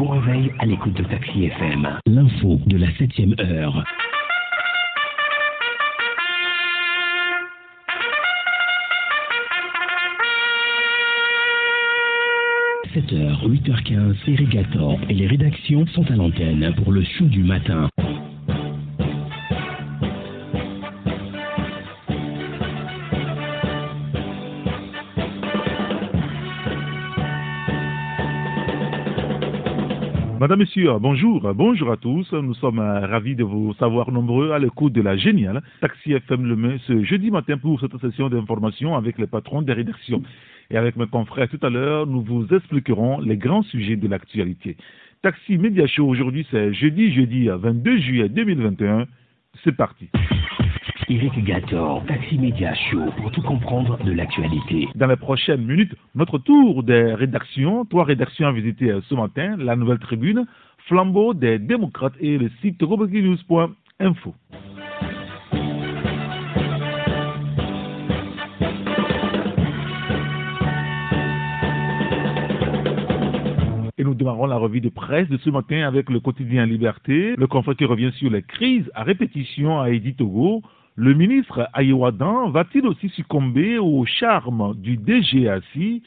bon 0.00 0.08
réveil 0.08 0.50
à 0.58 0.64
l'écoute 0.64 0.94
de 0.94 1.04
Taxi 1.04 1.44
FM. 1.44 1.98
L'info 2.06 2.58
de 2.66 2.78
la 2.78 2.86
7ème 2.92 3.38
heure. 3.38 3.84
«7h, 12.94 13.46
8h15, 13.46 14.16
Irrigator 14.26 14.98
et 15.10 15.14
les 15.14 15.26
rédactions 15.26 15.86
sont 15.88 16.10
à 16.10 16.16
l'antenne 16.16 16.74
pour 16.76 16.92
le 16.92 17.04
show 17.04 17.26
du 17.26 17.42
matin. 17.42 17.90
Madame, 30.50 30.62
Monsieur, 30.62 30.98
bonjour. 30.98 31.54
Bonjour 31.54 31.92
à 31.92 31.96
tous. 31.96 32.32
Nous 32.32 32.54
sommes 32.54 32.80
euh, 32.80 33.06
ravis 33.06 33.36
de 33.36 33.44
vous 33.44 33.72
savoir 33.74 34.10
nombreux 34.10 34.50
à 34.50 34.58
l'écoute 34.58 34.92
de 34.92 35.00
la 35.00 35.16
géniale 35.16 35.62
Taxi 35.80 36.12
FM 36.12 36.44
Le 36.44 36.76
ce 36.88 37.04
jeudi 37.04 37.30
matin 37.30 37.56
pour 37.56 37.80
cette 37.80 37.96
session 38.00 38.28
d'information 38.28 38.96
avec 38.96 39.16
les 39.18 39.28
patrons 39.28 39.62
des 39.62 39.72
rédactions. 39.72 40.24
Et 40.68 40.76
avec 40.76 40.96
mes 40.96 41.06
confrères 41.06 41.48
tout 41.48 41.64
à 41.64 41.70
l'heure, 41.70 42.04
nous 42.08 42.22
vous 42.22 42.52
expliquerons 42.52 43.20
les 43.20 43.36
grands 43.36 43.62
sujets 43.62 43.94
de 43.94 44.08
l'actualité. 44.08 44.76
Taxi 45.22 45.56
Média 45.56 45.86
Show 45.86 46.08
aujourd'hui, 46.08 46.44
c'est 46.50 46.72
jeudi, 46.74 47.12
jeudi 47.12 47.46
22 47.46 47.98
juillet 47.98 48.28
2021. 48.28 49.06
C'est 49.62 49.76
parti. 49.76 50.08
Eric 51.10 51.42
Gator, 51.42 52.04
Taxi 52.06 52.38
Média 52.38 52.72
Show, 52.72 53.10
pour 53.16 53.32
tout 53.32 53.42
comprendre 53.42 53.98
de 54.04 54.12
l'actualité. 54.12 54.86
Dans 54.94 55.08
les 55.08 55.16
prochaines 55.16 55.66
minutes, 55.66 55.92
notre 56.14 56.38
tour 56.38 56.84
des 56.84 57.14
rédactions. 57.14 57.84
Trois 57.84 58.04
rédactions 58.04 58.46
à 58.46 58.52
visiter 58.52 58.96
ce 59.08 59.14
matin. 59.16 59.56
La 59.58 59.74
Nouvelle 59.74 59.98
Tribune, 59.98 60.46
Flambeau 60.86 61.34
des 61.34 61.58
démocrates 61.58 62.12
et 62.20 62.38
le 62.38 62.48
site 62.62 62.80
robotinews.info. 62.80 64.34
Et 73.98 74.04
nous 74.04 74.14
démarrons 74.14 74.46
la 74.46 74.56
revue 74.58 74.80
de 74.80 74.88
presse 74.90 75.28
de 75.28 75.38
ce 75.38 75.50
matin 75.50 75.88
avec 75.88 76.08
le 76.08 76.20
quotidien 76.20 76.66
Liberté. 76.66 77.34
Le 77.36 77.46
conflit 77.48 77.74
qui 77.74 77.84
revient 77.84 78.12
sur 78.12 78.30
les 78.30 78.42
crises 78.42 78.88
à 78.94 79.02
répétition 79.02 79.80
à 79.80 79.90
Edith 79.90 80.18
Togo. 80.18 80.62
Le 80.96 81.14
ministre 81.14 81.68
Ayewadan 81.74 82.50
va-t-il 82.50 82.86
aussi 82.86 83.08
succomber 83.10 83.78
au 83.78 84.04
charme 84.04 84.74
du 84.76 84.96
DGACI 84.96 86.02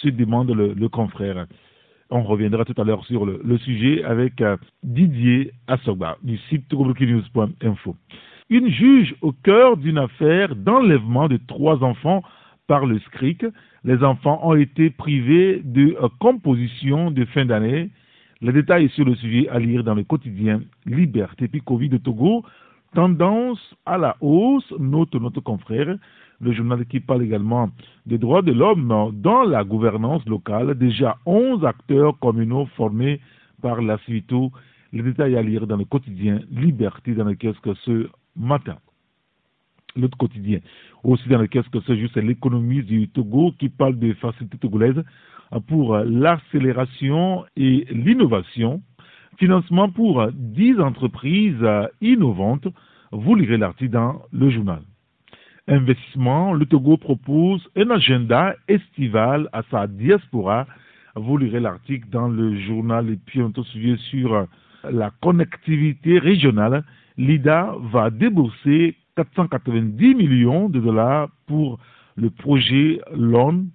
se 0.00 0.08
demande 0.08 0.50
le, 0.50 0.88
confrère. 0.88 1.46
On 2.10 2.22
reviendra 2.22 2.64
tout 2.64 2.80
à 2.80 2.84
l'heure 2.84 3.04
sur 3.04 3.26
le, 3.26 3.58
sujet 3.58 4.02
avec 4.04 4.40
euh, 4.40 4.56
Didier 4.82 5.52
Assoba 5.66 6.16
du 6.22 6.38
site 6.48 6.72
news.info. 6.72 7.96
Une 8.50 8.68
juge 8.68 9.14
au 9.20 9.32
cœur 9.32 9.76
d'une 9.76 9.98
affaire 9.98 10.56
d'enlèvement 10.56 11.28
de 11.28 11.38
trois 11.46 11.82
enfants 11.84 12.22
par 12.66 12.86
le 12.86 12.98
SCRIC. 13.00 13.44
Les 13.84 14.02
enfants 14.02 14.40
ont 14.42 14.54
été 14.54 14.90
privés 14.90 15.60
de 15.64 15.96
euh, 16.02 16.08
composition 16.20 17.10
de 17.10 17.24
fin 17.26 17.44
d'année. 17.44 17.90
Les 18.40 18.52
détails 18.52 18.88
sur 18.90 19.04
le 19.04 19.14
sujet 19.14 19.48
à 19.50 19.58
lire 19.58 19.84
dans 19.84 19.94
le 19.94 20.04
quotidien 20.04 20.62
Liberté 20.86 21.48
puis 21.48 21.60
Covid 21.60 21.90
de 21.90 21.98
Togo 21.98 22.44
tendance 22.94 23.60
à 23.86 23.98
la 23.98 24.16
hausse, 24.20 24.70
note 24.78 25.14
notre 25.14 25.40
confrère, 25.40 25.96
le 26.40 26.52
journal 26.52 26.84
qui 26.86 27.00
parle 27.00 27.22
également 27.22 27.70
des 28.04 28.18
droits 28.18 28.42
de 28.42 28.52
l'homme 28.52 29.12
dans 29.14 29.42
la 29.42 29.64
gouvernance 29.64 30.24
locale, 30.26 30.74
déjà 30.74 31.16
11 31.24 31.64
acteurs 31.64 32.18
communaux 32.18 32.66
formés 32.76 33.20
par 33.60 33.80
la 33.80 33.98
CIVITO. 33.98 34.50
Les 34.92 35.02
détails 35.02 35.36
à 35.36 35.42
lire 35.42 35.66
dans 35.66 35.76
le 35.76 35.84
quotidien 35.84 36.40
Liberté 36.50 37.14
dans 37.14 37.24
le 37.24 37.34
kiosque 37.34 37.70
ce 37.84 38.08
matin. 38.36 38.76
L'autre 39.94 40.18
quotidien, 40.18 40.58
aussi 41.04 41.28
dans 41.28 41.38
le 41.38 41.46
kiosque 41.46 41.76
ce 41.86 41.96
jour, 41.96 42.08
c'est 42.12 42.22
l'économie 42.22 42.82
du 42.82 43.08
Togo 43.08 43.52
qui 43.58 43.68
parle 43.68 43.98
des 43.98 44.14
facilités 44.14 44.58
togolaises 44.58 45.02
pour 45.68 45.96
l'accélération 45.96 47.44
et 47.56 47.86
l'innovation 47.90 48.82
Financement 49.38 49.88
pour 49.88 50.26
10 50.32 50.80
entreprises 50.80 51.66
innovantes. 52.00 52.68
Vous 53.12 53.34
lirez 53.34 53.56
l'article 53.56 53.92
dans 53.92 54.22
le 54.32 54.50
journal. 54.50 54.82
Investissement, 55.68 56.52
le 56.52 56.66
Togo 56.66 56.96
propose 56.96 57.66
un 57.76 57.90
agenda 57.90 58.54
estival 58.68 59.48
à 59.52 59.62
sa 59.70 59.86
diaspora. 59.86 60.66
Vous 61.14 61.38
lirez 61.38 61.60
l'article 61.60 62.08
dans 62.10 62.28
le 62.28 62.58
journal 62.60 63.10
et 63.10 63.16
puis 63.16 63.40
on 63.40 63.52
sujet 63.64 63.96
sur 64.10 64.46
la 64.90 65.10
connectivité 65.22 66.18
régionale. 66.18 66.84
L'IDA 67.16 67.74
va 67.92 68.10
débourser 68.10 68.96
490 69.16 70.14
millions 70.14 70.68
de 70.68 70.80
dollars 70.80 71.28
pour 71.46 71.78
le 72.16 72.30
projet 72.30 73.00
LON. 73.14 73.66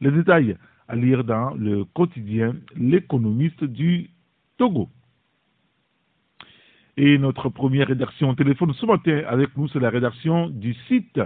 Les 0.00 0.10
détails 0.10 0.56
à 0.88 0.96
lire 0.96 1.24
dans 1.24 1.54
le 1.54 1.84
quotidien 1.84 2.54
L'économiste 2.76 3.64
du 3.64 4.10
Togo. 4.60 4.88
Et 6.98 7.16
notre 7.16 7.48
première 7.48 7.88
rédaction 7.88 8.34
téléphone 8.34 8.74
ce 8.74 8.84
matin 8.84 9.22
avec 9.26 9.56
nous, 9.56 9.68
c'est 9.68 9.80
la 9.80 9.88
rédaction 9.88 10.50
du 10.50 10.74
site 10.86 11.18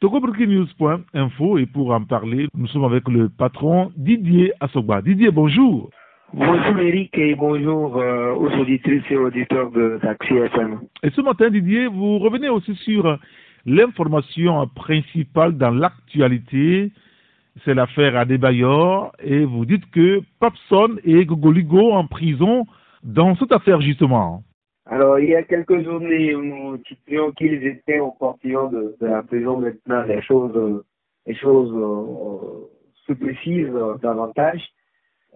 togobreakingnews.info 0.00 1.56
et 1.56 1.64
pour 1.64 1.92
en 1.92 2.04
parler, 2.04 2.48
nous 2.54 2.66
sommes 2.66 2.84
avec 2.84 3.08
le 3.08 3.30
patron 3.30 3.92
Didier 3.96 4.52
Asogba. 4.60 5.00
Didier, 5.00 5.30
bonjour. 5.30 5.88
Bonjour 6.34 6.78
Eric 6.80 7.16
et 7.16 7.34
bonjour 7.34 7.96
euh, 7.96 8.34
aux 8.34 8.50
auditrices 8.60 9.10
et 9.10 9.16
auditeurs 9.16 9.70
de 9.70 9.98
Taxi 10.02 10.34
FM. 10.34 10.80
Et 11.02 11.08
ce 11.12 11.22
matin, 11.22 11.48
Didier, 11.48 11.86
vous 11.86 12.18
revenez 12.18 12.50
aussi 12.50 12.74
sur 12.74 13.18
l'information 13.64 14.66
principale 14.66 15.56
dans 15.56 15.70
l'actualité 15.70 16.92
c'est 17.64 17.74
l'affaire 17.74 18.16
Adebayor, 18.16 19.12
et 19.22 19.44
vous 19.44 19.66
dites 19.66 19.88
que 19.90 20.22
Papson 20.40 20.96
et 21.04 21.24
Gogoligo 21.24 21.92
en 21.92 22.06
prison 22.06 22.66
dans 23.02 23.34
cette 23.36 23.52
affaire, 23.52 23.80
justement 23.80 24.42
Alors, 24.86 25.18
il 25.18 25.30
y 25.30 25.34
a 25.34 25.42
quelques 25.42 25.82
journées, 25.84 26.34
nous 26.34 26.78
disions 27.06 27.32
qu'ils 27.32 27.66
étaient 27.66 28.00
au 28.00 28.12
portillon 28.12 28.68
de, 28.68 28.96
la 29.00 29.22
prison. 29.22 29.58
Maintenant, 29.58 30.02
les 30.02 30.22
choses, 30.22 30.82
les 31.26 31.34
choses 31.34 31.72
euh, 31.74 32.68
se 33.06 33.12
précisent 33.12 33.98
davantage. 34.00 34.62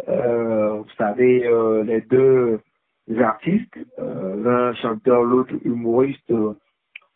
Euh, 0.08 0.78
vous 0.78 0.90
savez, 0.96 1.46
euh, 1.46 1.82
les 1.84 2.02
deux 2.02 2.60
artistes, 3.18 3.78
l'un 3.98 4.74
chanteur, 4.74 5.22
l'autre 5.22 5.54
humoriste, 5.64 6.32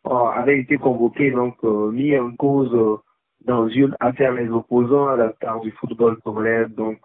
avaient 0.04 0.60
été 0.60 0.76
convoqués, 0.76 1.30
donc 1.32 1.62
mis 1.62 2.16
en 2.16 2.30
cause 2.36 3.00
dans 3.44 3.68
une 3.68 3.96
affaire 4.00 4.32
les 4.32 4.48
opposants 4.48 5.08
à 5.08 5.16
la 5.16 5.30
part 5.30 5.60
du 5.60 5.72
football 5.72 6.16
congolais, 6.18 6.66
donc 6.68 7.00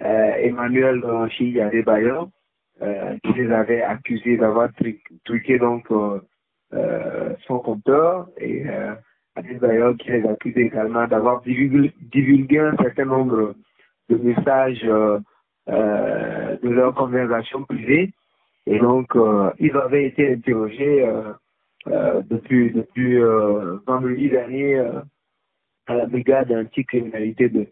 Emmanuel 0.00 1.04
Chi 1.30 1.60
Adebayor 1.60 2.28
euh, 3.32 3.42
les 3.42 3.52
avait 3.52 3.82
accusés 3.82 4.36
d'avoir 4.36 4.70
truqué 5.24 5.58
donc 5.58 5.90
euh, 5.90 6.20
euh, 6.74 7.34
son 7.46 7.58
compteur 7.58 8.28
et 8.38 8.64
euh, 8.66 8.94
qui 9.98 10.10
les 10.10 10.26
accuse 10.26 10.56
également 10.56 11.06
d'avoir 11.06 11.42
divulgué, 11.42 12.58
un 12.58 12.76
certain 12.76 13.06
nombre 13.06 13.54
de 14.10 14.16
messages 14.16 14.82
de 14.82 16.68
leur 16.68 16.94
conversation 16.94 17.64
privée. 17.64 18.12
Et 18.66 18.78
donc, 18.78 19.14
ils 19.58 19.74
avaient 19.74 20.04
été 20.04 20.34
interrogés 20.34 21.10
depuis, 21.86 22.72
depuis 22.72 23.18
vendredi 23.86 24.28
dernier 24.28 24.78
à 25.86 25.94
la 25.94 26.04
brigade 26.04 26.52
anticriminalité 26.52 27.48
de, 27.48 27.66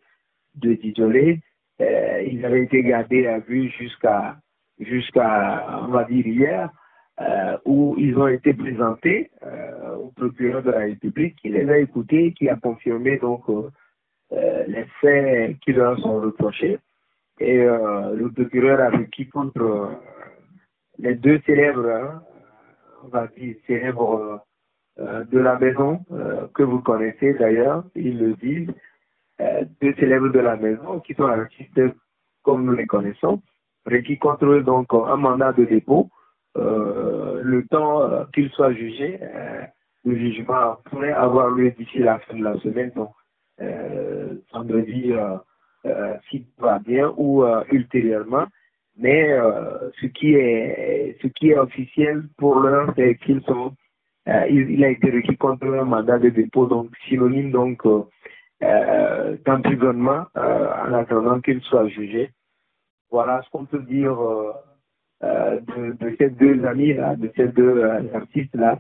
de 0.55 0.73
Dijolé. 0.75 1.41
ils 1.79 2.43
avaient 2.47 2.65
été 2.65 2.83
gardés 2.83 3.27
à 3.27 3.39
vue 3.41 3.69
jusqu'à 3.79 4.39
jusqu'à, 4.81 5.81
on 5.83 5.89
va 5.89 6.05
dire, 6.05 6.27
hier, 6.27 6.71
euh, 7.21 7.59
où 7.67 7.95
ils 7.99 8.17
ont 8.17 8.29
été 8.29 8.55
présentés 8.55 9.31
euh, 9.43 9.97
au 9.97 10.11
procureur 10.11 10.63
de 10.63 10.71
la 10.71 10.79
République, 10.81 11.37
qui 11.37 11.51
les 11.51 11.69
a 11.69 11.79
écoutés, 11.79 12.33
qui 12.33 12.49
a 12.49 12.57
confirmé 12.57 13.19
donc 13.19 13.43
euh, 13.51 13.69
les 14.67 14.87
faits 15.01 15.59
qui 15.61 15.73
leur 15.73 15.99
sont 16.01 16.21
reprochés. 16.21 16.79
Et 17.39 17.57
le 17.57 18.31
procureur 18.33 18.81
a 18.81 18.91
vécu 18.91 19.27
contre 19.27 19.99
les 20.99 21.15
deux 21.15 21.41
célèbres, 21.47 21.89
hein, 21.89 22.23
on 23.03 23.09
va 23.09 23.29
dire, 23.29 23.57
célèbres 23.67 24.45
de 24.99 25.39
la 25.39 25.59
maison, 25.59 26.05
que 26.53 26.63
vous 26.63 26.81
connaissez 26.81 27.33
d'ailleurs, 27.33 27.85
ils 27.95 28.19
le 28.19 28.35
disent, 28.35 28.75
deux 29.81 29.95
célèbres 29.95 30.29
de 30.29 30.39
la 30.39 30.57
maison 30.57 31.01
qui 31.01 31.15
sont 31.15 31.25
artistes 31.25 31.81
comme 32.43 32.67
nous 32.67 32.75
les 32.75 32.87
connaissons 32.87 33.41
requis 33.87 34.19
contre 34.19 34.47
eux 34.47 34.63
donc 34.63 34.89
un 34.93 35.17
mandat 35.17 35.53
de 35.53 35.65
dépôt. 35.65 36.09
Euh, 36.57 37.41
le 37.43 37.65
temps 37.69 38.03
euh, 38.03 38.25
qu'il 38.35 38.51
soit 38.51 38.73
jugé, 38.73 39.19
euh, 39.23 39.63
le 40.05 40.17
jugement 40.17 40.77
pourrait 40.85 41.13
avoir 41.13 41.51
lieu 41.51 41.71
d'ici 41.71 41.99
la 41.99 42.19
fin 42.21 42.37
de 42.37 42.45
la 42.45 42.59
semaine, 42.59 42.91
donc 42.97 43.11
vendredi 44.53 45.13
si 46.31 46.43
tout 46.43 46.63
va 46.63 46.79
bien 46.79 47.13
ou 47.17 47.45
ultérieurement. 47.71 48.47
Mais 49.01 49.33
euh, 49.33 49.91
ce 50.01 50.07
qui 50.07 50.35
est 50.35 51.17
ce 51.23 51.29
qui 51.29 51.51
est 51.51 51.59
officiel 51.59 52.25
pour 52.37 52.61
l'heure, 52.61 52.93
c'est 52.97 53.17
qu'ils 53.17 53.43
sont 53.43 53.73
euh, 54.29 54.47
il, 54.51 54.85
a 54.85 54.91
été 54.91 55.11
requis 55.11 55.37
contre 55.37 55.67
un 55.67 55.85
mandat 55.85 56.19
de 56.19 56.29
dépôt, 56.29 56.67
donc 56.67 56.91
synonyme 57.09 57.51
donc 57.51 57.85
euh, 57.87 58.03
euh 58.63 59.37
d'emprisonnement 59.47 60.27
en 60.35 60.93
attendant 60.93 61.41
qu'il 61.41 61.63
soit 61.63 61.89
jugé. 61.89 62.31
Voilà 63.11 63.43
ce 63.43 63.51
qu'on 63.51 63.65
peut 63.65 63.83
dire 63.83 64.17
de, 65.23 65.97
de, 65.99 66.17
ces 66.19 66.31
deux 66.31 66.65
amis 66.65 66.95
là, 66.95 67.17
de 67.17 67.31
ces 67.37 67.49
deux 67.49 67.83
artistes 68.15 68.55
là, 68.55 68.79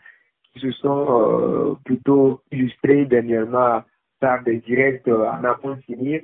qui 0.52 0.60
se 0.60 0.70
sont 0.72 1.76
plutôt 1.84 2.40
illustrés 2.52 3.06
dernièrement 3.06 3.82
par 4.20 4.42
des 4.44 4.58
directs 4.58 5.08
en 5.08 5.44
apprend 5.44 5.76
finir 5.86 6.20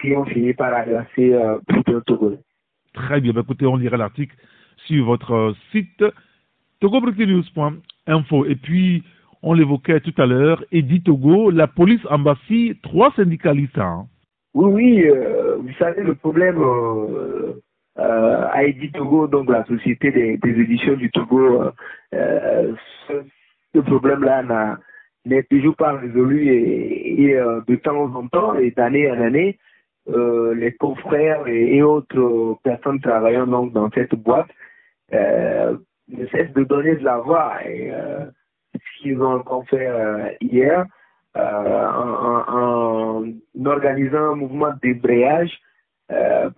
qui 0.00 0.14
ont 0.14 0.24
fini 0.24 0.54
par 0.54 0.72
agresser 0.74 1.32
euh, 1.34 1.58
le 1.86 2.00
Togo. 2.02 2.36
Très 2.94 3.20
bien, 3.20 3.32
bah, 3.32 3.42
écoutez, 3.42 3.66
on 3.66 3.76
lira 3.76 3.96
l'article 3.96 4.36
sur 4.86 5.04
votre 5.04 5.54
site 5.72 6.04
togobreakingnews.info. 6.80 8.46
Et 8.46 8.56
puis, 8.56 9.02
on 9.42 9.54
l'évoquait 9.54 10.00
tout 10.00 10.14
à 10.18 10.26
l'heure, 10.26 10.64
Edith 10.72 11.04
Togo, 11.04 11.50
la 11.50 11.66
police 11.66 12.04
embassy 12.08 12.78
trois 12.82 13.12
syndicalistes. 13.16 13.78
Hein. 13.78 14.06
Oui, 14.58 14.72
oui, 14.72 15.08
euh, 15.08 15.56
vous 15.58 15.72
savez, 15.78 16.02
le 16.02 16.16
problème 16.16 16.60
euh, 16.60 17.62
euh, 18.00 18.48
à 18.50 18.64
Edith 18.64 18.92
Togo, 18.92 19.28
donc 19.28 19.48
la 19.48 19.64
société 19.66 20.10
des, 20.10 20.36
éditions 20.42 20.94
du 20.96 21.12
Togo, 21.12 21.62
ce, 22.10 23.78
problème-là 23.78 24.76
n'est 25.26 25.44
toujours 25.44 25.76
pas 25.76 25.92
résolu 25.92 26.48
et, 26.48 27.36
de 27.68 27.76
temps 27.76 28.12
en 28.16 28.26
temps 28.26 28.56
et 28.56 28.72
d'année 28.72 29.08
en 29.08 29.20
année, 29.20 29.58
les 30.08 30.72
confrères 30.72 31.46
et, 31.46 31.80
autres 31.80 32.58
personnes 32.64 33.00
travaillant 33.00 33.46
donc 33.46 33.72
dans 33.72 33.88
cette 33.92 34.16
boîte 34.16 34.50
ne 35.12 36.26
cessent 36.32 36.52
de 36.54 36.64
donner 36.64 36.96
de 36.96 37.04
la 37.04 37.18
voix. 37.18 37.64
Et 37.64 37.92
ce 38.74 39.02
qu'ils 39.02 39.22
ont 39.22 39.34
encore 39.34 39.64
fait 39.68 39.88
hier, 40.40 40.84
en, 41.34 42.44
en, 42.48 43.66
organisant 43.66 44.32
un 44.32 44.34
mouvement 44.34 44.70
de 44.70 44.80
débrayage 44.82 45.52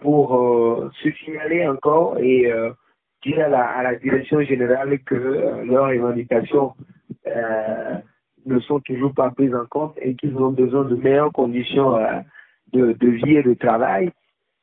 pour 0.00 0.90
se 1.02 1.10
signaler 1.24 1.66
encore 1.66 2.18
et 2.18 2.52
dire 3.24 3.44
à 3.44 3.82
la, 3.82 3.94
direction 3.96 4.40
générale 4.42 4.98
que 5.00 5.14
leurs 5.64 5.88
revendications 5.88 6.74
ne 8.46 8.60
sont 8.60 8.80
toujours 8.80 9.12
pas 9.12 9.30
prises 9.30 9.54
en 9.54 9.66
compte 9.66 9.96
et 10.00 10.14
qu'ils 10.14 10.36
ont 10.36 10.52
besoin 10.52 10.84
de 10.84 10.96
meilleures 10.96 11.32
conditions 11.32 11.98
de, 12.72 13.06
vie 13.06 13.36
et 13.36 13.42
de 13.42 13.54
travail. 13.54 14.10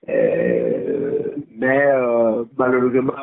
Euh, 0.10 1.36
mais 1.58 1.86
euh, 1.88 2.46
malheureusement, 2.58 3.14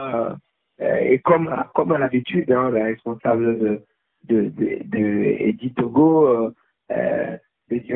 euh, 0.80 0.96
et 1.00 1.18
comme, 1.20 1.54
comme 1.74 1.92
à 1.92 1.98
l'habitude, 1.98 2.50
hein, 2.50 2.70
la 2.70 2.84
responsable 2.84 3.80
de, 4.24 4.50
de, 4.50 5.68
Togo, 5.76 6.50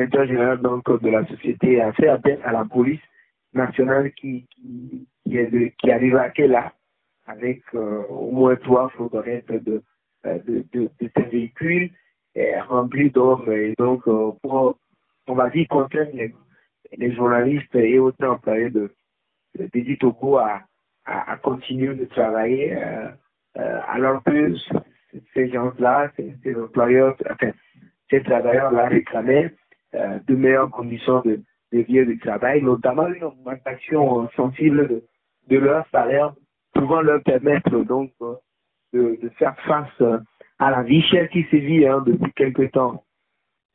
directeur 0.07 0.27
général 0.27 0.61
donc, 0.61 1.01
de 1.01 1.09
la 1.09 1.25
société, 1.27 1.81
a 1.81 1.91
fait 1.93 2.07
appel 2.07 2.39
à 2.43 2.51
la 2.51 2.65
police 2.65 3.01
nationale 3.53 4.11
qui, 4.13 4.47
qui, 4.49 5.07
qui, 5.25 5.91
arrive 5.91 6.15
à 6.15 6.31
là 6.47 6.73
avec 7.27 7.61
au 7.73 8.31
moins 8.31 8.55
trois 8.55 8.89
fourgonnettes 8.89 9.51
de, 9.51 9.83
de, 10.25 10.65
de, 10.73 10.89
de 10.99 11.09
ces 11.15 11.23
véhicules 11.23 11.91
remplis 12.67 13.11
d'hommes 13.11 13.51
et 13.51 13.73
donc 13.77 14.03
pour, 14.03 14.77
on 15.27 15.33
va 15.33 15.49
dire, 15.49 15.67
contraindre 15.69 16.11
les 16.13 16.33
les 16.97 17.13
journalistes 17.13 17.75
et 17.75 17.99
autres 17.99 18.25
employés 18.25 18.69
de, 18.69 18.91
de 19.55 19.95
Togo 19.95 20.37
à, 20.37 20.61
à, 21.05 21.37
continuer 21.37 21.95
de 21.95 22.05
travailler 22.05 22.75
euh, 22.75 23.09
euh, 23.57 23.79
alors 23.87 24.23
que 24.23 24.53
ces 25.33 25.49
gens-là, 25.51 26.11
ces, 26.15 26.55
employeurs, 26.55 27.15
ces 28.09 28.23
travailleurs-là 28.23 28.87
réclamaient 28.87 29.53
euh, 29.95 30.19
de 30.27 30.35
meilleures 30.35 30.69
conditions 30.69 31.21
de, 31.21 31.41
de 31.73 31.79
vie 31.79 31.99
et 31.99 32.05
de 32.05 32.19
travail, 32.19 32.61
notamment 32.61 33.07
une 33.07 33.23
augmentation 33.23 34.29
sensible 34.35 34.87
de, 34.87 35.03
de 35.47 35.57
leur 35.57 35.85
salaire, 35.91 36.33
pouvant 36.73 37.01
leur 37.01 37.21
permettre 37.23 37.79
donc 37.79 38.11
de, 38.93 39.19
de 39.21 39.29
faire 39.37 39.55
face 39.61 40.01
à 40.59 40.71
la 40.71 40.83
vie 40.83 41.01
chère 41.01 41.29
qui 41.29 41.43
sévit 41.49 41.87
hein, 41.87 42.03
depuis 42.05 42.31
quelque 42.33 42.63
temps 42.63 43.03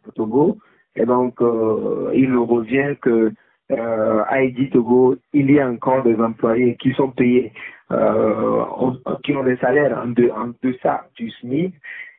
au 0.06 0.10
Togo. 0.12 0.58
Et 0.96 1.06
donc, 1.06 1.40
euh, 1.40 2.12
il 2.14 2.36
revient 2.36 2.94
que 3.00 3.32
euh, 3.72 4.22
à 4.24 4.34
Haïti 4.34 4.70
Togo, 4.70 5.16
il 5.32 5.50
y 5.50 5.58
a 5.58 5.68
encore 5.68 6.02
des 6.02 6.16
employés 6.16 6.76
qui 6.76 6.92
sont 6.92 7.10
payés, 7.10 7.52
euh, 7.90 8.64
qui 9.24 9.34
ont 9.34 9.42
des 9.42 9.56
salaires 9.56 9.98
en, 9.98 10.08
de, 10.08 10.28
en 10.30 10.52
deçà 10.62 11.08
du 11.16 11.30
SMIC 11.30 11.74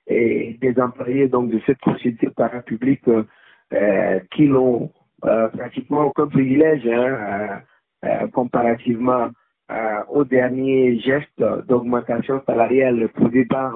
et 0.08 0.58
des 0.62 0.80
employés 0.80 1.28
donc 1.28 1.52
de 1.52 1.60
cette 1.66 1.82
société 1.84 2.30
parapublique 2.30 3.08
euh, 3.08 3.24
qui 4.32 4.48
n'ont 4.48 4.92
euh, 5.26 5.48
pratiquement 5.50 6.06
aucun 6.06 6.28
privilège 6.28 6.86
hein, 6.88 7.62
euh, 8.06 8.28
comparativement 8.28 9.30
aux 10.10 10.24
derniers 10.24 11.00
gestes 11.00 11.44
d'augmentation 11.68 12.40
salariale 12.46 13.10
posés 13.10 13.46
par, 13.46 13.74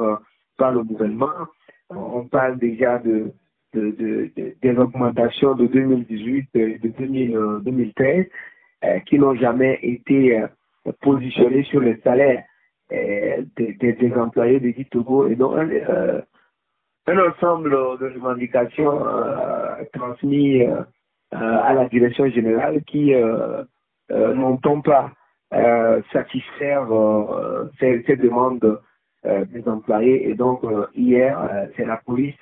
par 0.55 0.71
le 0.71 0.83
gouvernement. 0.83 1.47
On 1.89 2.25
parle 2.25 2.59
déjà 2.59 2.99
de 2.99 3.33
de, 3.73 3.91
de, 3.91 4.31
de, 4.35 4.55
des 4.61 4.77
augmentations 4.77 5.55
de 5.55 5.67
2018 5.67 6.49
et 6.55 6.79
de 6.79 6.87
2000, 6.89 7.37
2013 7.63 8.25
euh, 8.83 8.99
qui 8.99 9.19
n'ont 9.19 9.35
jamais 9.35 9.79
été 9.81 10.39
euh, 10.39 10.47
positionnés 11.01 11.63
sur 11.63 11.79
le 11.79 11.99
salaire 12.03 12.43
euh, 12.91 13.43
des, 13.57 13.93
des, 13.93 14.13
employés 14.13 14.59
de 14.59 14.71
Togo 14.83 15.27
et 15.27 15.35
donc 15.35 15.55
un, 17.09 17.29
ensemble 17.29 17.71
de 17.71 18.13
revendications 18.13 18.99
transmises 19.93 20.69
à 21.31 21.73
la 21.73 21.85
direction 21.89 22.27
générale 22.29 22.81
qui 22.85 23.13
n'entend 24.09 24.81
pas 24.81 25.11
satisfaire 26.13 26.87
ces, 27.79 28.15
demandes 28.15 28.79
des 29.23 29.67
employés 29.67 30.29
et 30.29 30.35
donc 30.35 30.61
hier 30.95 31.69
c'est 31.75 31.85
la 31.85 31.97
police 31.97 32.35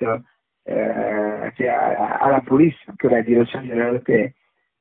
euh, 0.68 1.50
c'est 1.56 1.68
à, 1.68 2.30
la 2.30 2.40
police 2.42 2.74
que 2.98 3.08
la 3.08 3.22
direction 3.22 3.62
générale 3.62 4.02
s'est 4.06 4.34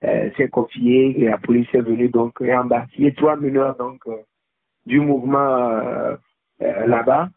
euh, 0.04 0.48
confiée 0.52 1.18
et 1.22 1.26
la 1.30 1.38
police 1.38 1.68
est 1.74 1.82
venue 1.82 2.10
donc 2.10 2.40
réembarquer 2.40 3.14
trois 3.14 3.38
mineurs 3.38 3.78
donc 3.78 4.02
euh, 4.08 4.18
du 4.86 5.00
mouvement 5.00 5.70
euh, 5.70 6.16
euh, 6.62 6.88
là-bas. 6.88 7.30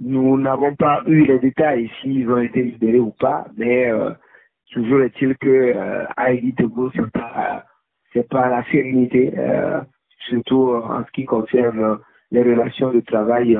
Nous 0.00 0.38
n'avons 0.38 0.74
pas 0.76 1.02
eu 1.06 1.24
les 1.24 1.38
détails 1.38 1.90
s'ils 2.00 2.30
ont 2.30 2.38
été 2.38 2.62
libérés 2.62 3.00
ou 3.00 3.10
pas, 3.18 3.46
mais 3.56 3.90
toujours 4.72 5.02
est-il 5.02 5.36
que 5.38 5.48
euh, 5.48 6.04
Haïti 6.16 6.54
Togo 6.54 6.90
c'est 6.94 7.10
pas 7.10 7.64
c'est 8.12 8.28
pas 8.28 8.48
la 8.48 8.64
sérénité, 8.70 9.32
surtout 10.28 10.70
en 10.74 11.04
ce 11.04 11.10
qui 11.12 11.24
concerne 11.26 11.98
les 12.30 12.42
relations 12.42 12.92
de 12.92 13.00
travail 13.00 13.58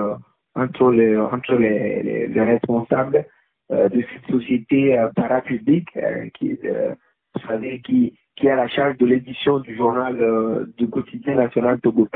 entre 0.54 0.90
les, 0.90 1.16
entre 1.16 1.54
les, 1.54 2.02
les, 2.02 2.26
les 2.26 2.42
responsables 2.42 3.24
euh, 3.70 3.88
de 3.88 4.02
cette 4.12 4.30
société 4.30 4.98
euh, 4.98 5.08
parapublique 5.14 5.88
euh, 5.96 6.28
qui, 6.34 6.58
euh, 6.64 6.94
vous 7.34 7.46
savez, 7.46 7.80
qui, 7.80 8.14
qui 8.36 8.48
a 8.48 8.56
la 8.56 8.66
charge 8.68 8.96
de 8.98 9.06
l'édition 9.06 9.60
du 9.60 9.76
journal 9.76 10.16
euh, 10.20 10.66
du 10.76 10.88
quotidien 10.88 11.34
national 11.34 11.80
Togo 11.80 12.08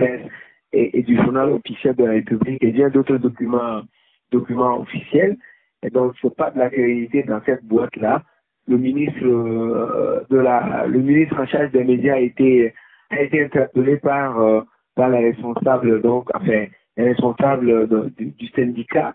et, 0.72 0.98
et, 0.98 1.02
du 1.02 1.16
journal 1.16 1.50
officiel 1.50 1.94
de 1.94 2.04
la 2.04 2.12
République 2.12 2.62
et 2.62 2.72
bien 2.72 2.88
d'autres 2.88 3.18
documents, 3.18 3.82
documents 4.32 4.80
officiels. 4.80 5.36
Et 5.82 5.90
donc, 5.90 6.14
c'est 6.20 6.34
pas 6.34 6.50
de 6.50 6.58
la 6.58 6.68
réalité 6.68 7.22
dans 7.22 7.40
cette 7.44 7.64
boîte-là. 7.64 8.22
Le 8.66 8.78
ministre 8.78 9.24
euh, 9.24 10.20
de 10.30 10.38
la, 10.38 10.86
le 10.86 11.00
ministre 11.00 11.38
en 11.40 11.46
charge 11.46 11.70
des 11.72 11.84
médias 11.84 12.14
a 12.14 12.20
été, 12.20 12.72
a 13.10 13.22
été 13.22 13.44
interpellé 13.44 13.96
par, 13.98 14.64
par 14.94 15.08
la 15.08 15.18
responsable, 15.18 16.00
donc, 16.02 16.28
enfin, 16.34 16.66
responsable 16.96 17.88
de, 17.88 18.12
du, 18.18 18.46
syndicat 18.48 19.14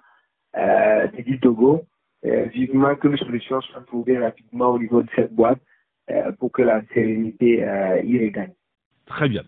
euh, 0.57 1.07
du 1.25 1.39
Togo, 1.39 1.83
euh, 2.25 2.45
vivement 2.45 2.95
que 2.95 3.07
une 3.07 3.17
solution 3.17 3.61
soit 3.61 3.81
trouvée 3.81 4.17
rapidement 4.17 4.69
au 4.69 4.79
niveau 4.79 5.03
de 5.03 5.09
cette 5.15 5.33
boîte 5.33 5.59
euh, 6.09 6.31
pour 6.39 6.51
que 6.51 6.63
la 6.63 6.81
sérénité 6.93 7.63
euh, 7.63 8.01
y 8.03 8.25
regagne. 8.25 8.53
Très 9.05 9.29
bien. 9.29 9.43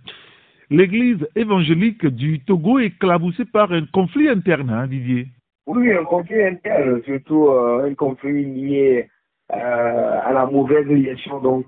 L'église 0.69 1.27
évangélique 1.35 2.05
du 2.05 2.41
Togo 2.41 2.77
est 2.79 2.87
éclaboussée 2.87 3.45
par 3.45 3.71
un 3.71 3.85
conflit 3.87 4.29
interne, 4.29 4.69
hein, 4.69 4.87
Didier? 4.87 5.27
Oui, 5.69 5.93
un 5.93 6.03
conflit 6.03 6.43
interne, 6.43 7.01
surtout 7.03 7.47
euh, 7.49 7.89
un 7.89 7.93
conflit 7.93 8.43
lié 8.43 9.09
euh, 9.51 10.19
à 10.23 10.33
la 10.33 10.45
mauvaise 10.47 10.87
gestion 10.87 11.39
donc, 11.39 11.67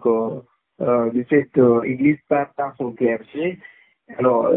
de 0.79 1.25
cette 1.29 1.59
église 1.85 2.17
par, 2.27 2.47
son 2.77 2.93
clergé. 2.93 3.59
Alors, 4.17 4.49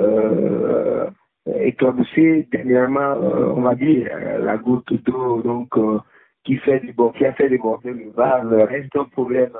éclaboussé 1.47 2.49
dernièrement, 2.51 3.01
euh, 3.01 3.53
on 3.55 3.61
va 3.61 3.75
dire, 3.75 4.09
euh, 4.13 4.39
la 4.39 4.57
goutte 4.57 4.93
d'eau 5.05 5.43
donc 5.43 5.77
euh, 5.77 5.99
qui 6.45 6.57
fait 6.57 6.81
du 6.81 6.93
bon, 6.93 7.11
qui 7.11 7.25
a 7.27 7.33
fait 7.35 7.49
déborder 7.49 7.91
le 7.91 8.11
vase 8.11 8.51
reste 8.69 8.97
un 8.97 9.05
problème, 9.05 9.53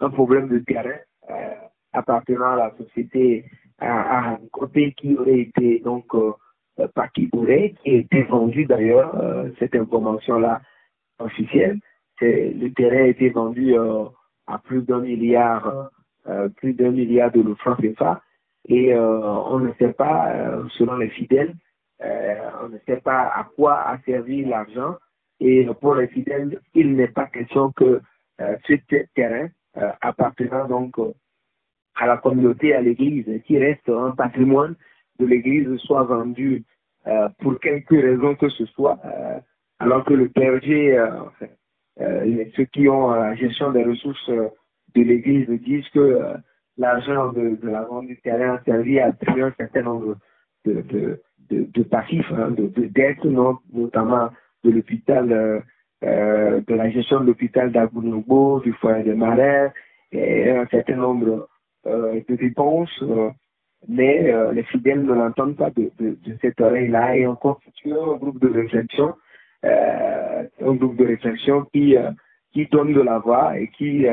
un 0.00 0.10
problème 0.10 0.48
de 0.48 0.58
terrain 0.60 0.98
appartenant 1.92 2.52
à 2.52 2.56
la 2.56 2.74
société 2.76 3.44
à, 3.78 4.30
un 4.30 4.38
côté 4.52 4.92
qui 4.96 5.16
aurait 5.16 5.40
été 5.40 5.80
donc 5.80 6.06
par 6.94 7.12
qui 7.12 7.28
aurait, 7.32 7.74
qui 7.82 7.90
été 7.90 8.22
vendu 8.22 8.64
d'ailleurs, 8.66 9.14
cette 9.58 9.74
information-là 9.74 10.60
officielle. 11.18 11.78
Le 12.20 12.68
terrain 12.70 13.04
a 13.04 13.06
été 13.06 13.30
vendu 13.30 13.74
à 13.76 14.58
plus 14.58 14.82
d'un 14.82 15.00
milliard, 15.00 15.90
plus 16.56 16.72
d'un 16.72 16.90
milliard 16.90 17.30
de 17.30 17.54
francs 17.54 17.80
CFA. 17.80 18.20
Et 18.68 18.96
on 18.96 19.58
ne 19.58 19.72
sait 19.78 19.92
pas, 19.92 20.32
selon 20.78 20.96
les 20.96 21.10
fidèles, 21.10 21.54
on 22.00 22.68
ne 22.68 22.78
sait 22.86 23.00
pas 23.00 23.32
à 23.34 23.46
quoi 23.56 23.80
a 23.88 23.98
servi 24.04 24.44
l'argent. 24.44 24.96
Et 25.40 25.66
pour 25.80 25.94
les 25.94 26.08
fidèles, 26.08 26.60
il 26.74 26.94
n'est 26.94 27.08
pas 27.08 27.26
question 27.26 27.72
que 27.72 28.00
ce 28.38 28.74
terrain 29.14 29.48
appartenant 30.00 30.66
donc 30.66 30.96
à 31.96 32.06
la 32.06 32.16
communauté, 32.16 32.74
à 32.74 32.80
l'Église, 32.80 33.42
qui 33.46 33.58
reste 33.58 33.88
un 33.88 34.10
patrimoine 34.12 34.74
de 35.18 35.26
l'Église, 35.26 35.76
soit 35.78 36.04
vendu 36.04 36.64
euh, 37.06 37.28
pour 37.40 37.58
quelque 37.60 37.94
raison 37.94 38.34
que 38.34 38.48
ce 38.48 38.64
soit, 38.66 38.98
euh, 39.04 39.38
alors 39.78 40.04
que 40.04 40.14
le 40.14 40.28
clergé, 40.28 40.98
euh, 42.00 42.44
ceux 42.56 42.64
qui 42.64 42.88
ont 42.88 43.10
la 43.10 43.34
gestion 43.34 43.72
des 43.72 43.84
ressources 43.84 44.28
de 44.30 45.02
l'Église 45.02 45.48
disent 45.62 45.88
que 45.90 46.20
l'argent 46.76 47.32
de, 47.32 47.58
la 47.62 47.82
vente 47.82 48.06
du 48.06 48.20
terrain 48.20 48.54
a 48.54 48.64
servi 48.64 48.98
à 48.98 49.12
créer 49.12 49.42
un 49.42 49.52
certain 49.56 49.82
nombre 49.82 50.16
de, 50.64 50.82
de, 50.82 51.20
de, 51.50 51.82
passifs, 51.82 52.30
hein, 52.32 52.50
de, 52.50 52.66
dettes, 52.86 53.24
notamment 53.24 54.30
de 54.64 54.70
l'hôpital, 54.70 55.62
de 56.02 56.74
la 56.74 56.90
gestion 56.90 57.20
de 57.20 57.26
l'hôpital 57.26 57.70
d'Agunobo, 57.70 58.60
du 58.60 58.72
foyer 58.72 59.04
de 59.04 59.14
marins, 59.14 59.70
et 60.12 60.50
un 60.50 60.66
certain 60.66 60.96
nombre 60.96 61.48
euh, 61.86 62.20
de 62.28 62.36
dépenses, 62.36 63.02
euh, 63.02 63.30
mais 63.88 64.32
euh, 64.32 64.52
les 64.52 64.62
fidèles 64.64 65.02
ne 65.02 65.12
l'entendent 65.12 65.56
pas 65.56 65.70
de, 65.70 65.90
de, 65.98 66.16
de 66.24 66.36
cette 66.40 66.60
oreille-là. 66.60 67.16
Et 67.16 67.26
on 67.26 67.36
constitue 67.36 67.92
un 67.92 68.16
groupe 68.16 68.40
de 68.40 68.48
réflexion, 68.48 69.14
un 69.62 70.74
groupe 70.74 70.96
de 70.96 71.06
réflexion 71.06 71.64
qui, 71.72 71.96
qui 72.52 72.66
donne 72.66 72.92
de 72.92 73.00
la 73.00 73.18
voix 73.18 73.58
et 73.58 73.68
qui 73.68 74.06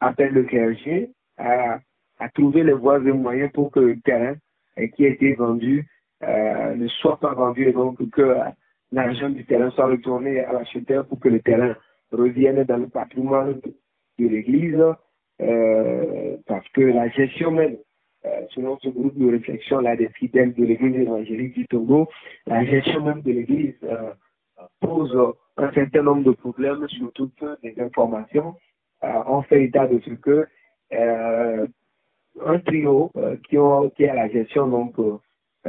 appelle 0.00 0.32
le 0.32 0.44
clergé 0.44 1.10
à, 1.36 1.78
à 2.20 2.28
trouver 2.28 2.62
les 2.62 2.72
voies 2.72 2.98
et 2.98 3.12
moyens 3.12 3.50
pour 3.52 3.72
que 3.72 3.80
le 3.80 4.00
terrain 4.00 4.34
qui 4.94 5.04
a 5.04 5.08
été 5.08 5.34
vendu 5.34 5.86
ne 6.22 6.86
soit 7.00 7.18
pas 7.18 7.34
vendu 7.34 7.68
et 7.68 7.72
donc 7.72 7.98
que 8.10 8.36
l'argent 8.92 9.30
du 9.30 9.44
terrain 9.46 9.70
soit 9.70 9.86
retourné 9.86 10.40
à 10.40 10.52
l'acheteur 10.52 11.04
pour 11.06 11.18
que 11.18 11.28
le 11.28 11.40
terrain 11.40 11.74
revienne 12.12 12.62
dans 12.62 12.76
le 12.76 12.88
patrimoine 12.88 13.60
de 14.18 14.28
l'Église 14.28 14.78
euh, 15.40 16.36
parce 16.46 16.68
que 16.68 16.82
la 16.82 17.08
gestion 17.08 17.50
même, 17.50 17.72
euh, 17.72 17.76
selon 18.50 18.78
ce 18.78 18.88
groupe 18.88 19.18
de 19.18 19.30
réflexion 19.30 19.80
là 19.80 19.96
des 19.96 20.08
fidèles 20.10 20.54
de 20.54 20.64
l'Église 20.64 20.96
évangélique 20.96 21.54
du 21.54 21.66
Togo, 21.66 22.08
la 22.46 22.64
gestion 22.64 23.04
même 23.04 23.22
de 23.22 23.32
l'Église 23.32 23.74
euh, 23.84 24.12
pose 24.80 25.16
un 25.56 25.72
certain 25.72 26.02
nombre 26.02 26.24
de 26.24 26.32
problèmes 26.32 26.86
sur 26.88 27.12
toutes 27.12 27.44
les 27.62 27.78
informations. 27.80 28.54
on 29.02 29.42
fait 29.42 29.64
état 29.64 29.86
de 29.86 30.00
ce 30.00 30.10
que 30.10 30.46
un 32.40 32.58
trio 32.60 33.10
qui, 33.48 33.58
ont, 33.58 33.90
qui 33.90 34.06
a 34.06 34.14
la 34.14 34.28
gestion 34.28 34.68
donc 34.68 34.94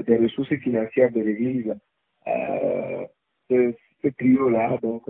des 0.07 0.17
ressources 0.17 0.55
financières 0.57 1.12
de 1.12 1.22
l'Église, 1.22 1.75
ce, 3.50 3.74
ce 4.01 4.07
trio-là, 4.10 4.77
donc, 4.81 5.03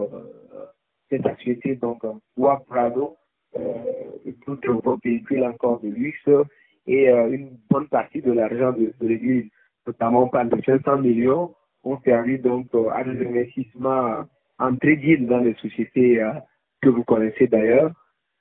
cette 1.10 1.28
société, 1.38 1.76
donc, 1.76 2.02
Bois 2.36 2.64
Prado, 2.68 3.18
euh, 3.56 3.62
vos 4.84 4.98
véhicules 5.04 5.44
encore 5.44 5.80
de 5.82 5.90
luxe 5.90 6.30
et 6.88 7.10
euh, 7.10 7.32
une 7.32 7.58
bonne 7.70 7.88
partie 7.88 8.22
de 8.22 8.32
l'argent 8.32 8.74
de, 8.74 8.94
l'Église, 9.02 9.50
notamment 9.88 10.28
par 10.28 10.46
de 10.46 10.62
500 10.62 10.98
millions, 11.00 11.54
ont 11.84 12.00
servi 12.04 12.40
donc 12.40 12.68
euh, 12.74 12.90
à 12.90 13.04
des 13.04 13.26
investissements 13.26 14.26
en 14.60 14.76
trading 14.76 15.28
dans 15.28 15.40
les 15.40 15.54
sociétés 15.56 16.22
que 16.82 16.90
vous 16.90 17.04
connaissez 17.04 17.48
d'ailleurs. 17.48 17.92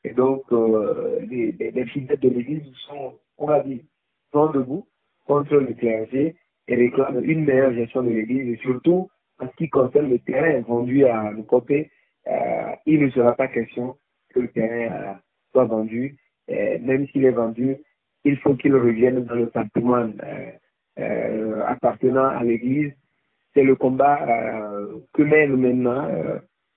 Et 0.04 0.10
donc, 0.12 0.42
les, 0.50 1.52
les, 1.52 1.86
fidèles 1.86 2.18
de 2.18 2.28
l'Église 2.28 2.74
sont, 2.88 3.14
on 3.38 3.46
va 3.46 3.60
dire, 3.60 3.80
sont 4.32 4.50
debout 4.50 4.86
contre 5.26 5.56
le 5.56 5.72
clergé 5.74 6.36
et 6.68 6.74
réclament 6.74 7.24
une 7.24 7.44
meilleure 7.44 7.72
gestion 7.72 8.02
de 8.02 8.10
l'Église 8.10 8.54
et 8.54 8.56
surtout 8.58 9.08
en 9.40 9.48
ce 9.48 9.56
qui 9.56 9.70
concerne 9.70 10.10
le 10.10 10.18
terrain 10.18 10.60
vendu 10.60 11.04
à 11.06 11.32
côté, 11.48 11.90
il 12.86 13.00
ne 13.00 13.10
sera 13.10 13.34
pas 13.34 13.48
question 13.48 13.96
que 14.32 14.40
le 14.40 14.48
terrain 14.48 14.94
euh, 14.94 15.14
soit 15.52 15.64
vendu. 15.64 16.16
même 16.48 17.06
s'il 17.08 17.24
est 17.24 17.30
vendu, 17.30 17.76
il 18.24 18.36
faut 18.38 18.54
qu'il 18.54 18.74
revienne 18.74 19.24
dans 19.24 19.34
le 19.34 19.48
patrimoine 19.48 20.14
euh, 20.24 20.50
euh, 21.00 21.62
appartenant 21.66 22.26
à 22.26 22.42
l'Église. 22.44 22.92
C'est 23.54 23.64
le 23.64 23.76
combat 23.76 24.18
que 25.12 25.22
mènent 25.22 25.56
maintenant 25.56 26.08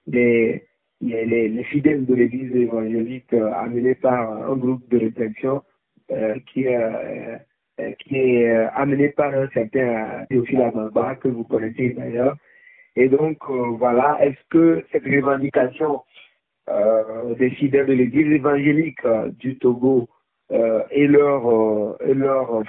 les, 0.07 0.65
les, 0.99 1.25
les, 1.47 1.63
fidèles 1.63 2.05
de 2.05 2.13
l'Église 2.13 2.53
évangélique 2.53 3.33
amenés 3.33 3.95
par 3.95 4.51
un 4.51 4.57
groupe 4.57 4.85
de 4.89 4.97
réflexion 4.97 5.63
qui, 6.47 6.65
qui 7.99 8.17
est 8.17 8.55
amené 8.73 9.07
par 9.07 9.33
un 9.33 9.47
certain 9.53 10.25
Théophile 10.29 10.63
Amamba 10.63 11.15
que 11.15 11.29
vous 11.29 11.45
connaissez 11.45 11.91
d'ailleurs. 11.91 12.35
Et 12.97 13.07
donc, 13.07 13.37
voilà, 13.49 14.17
est-ce 14.19 14.43
que 14.49 14.83
cette 14.91 15.05
revendication 15.05 16.01
euh, 16.67 17.35
des 17.35 17.51
fidèles 17.51 17.85
de 17.85 17.93
l'église 17.93 18.31
évangélique 18.31 19.05
euh, 19.05 19.29
du 19.37 19.55
Togo 19.59 19.99
euh, 19.99 20.14
et 20.51 21.07
leur, 21.07 21.97
et 22.07 22.13
leur 22.13 22.63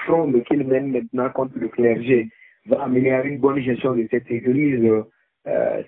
qu'ils 0.46 0.66
mènent 0.66 0.92
maintenant 0.92 1.28
contre 1.30 1.58
le 1.58 1.68
clergé 1.68 2.28
va 2.66 2.82
amener 2.82 3.12
une 3.24 3.38
bonne 3.38 3.60
gestion 3.60 3.94
de 3.94 4.06
cette 4.10 4.30
église, 4.30 4.90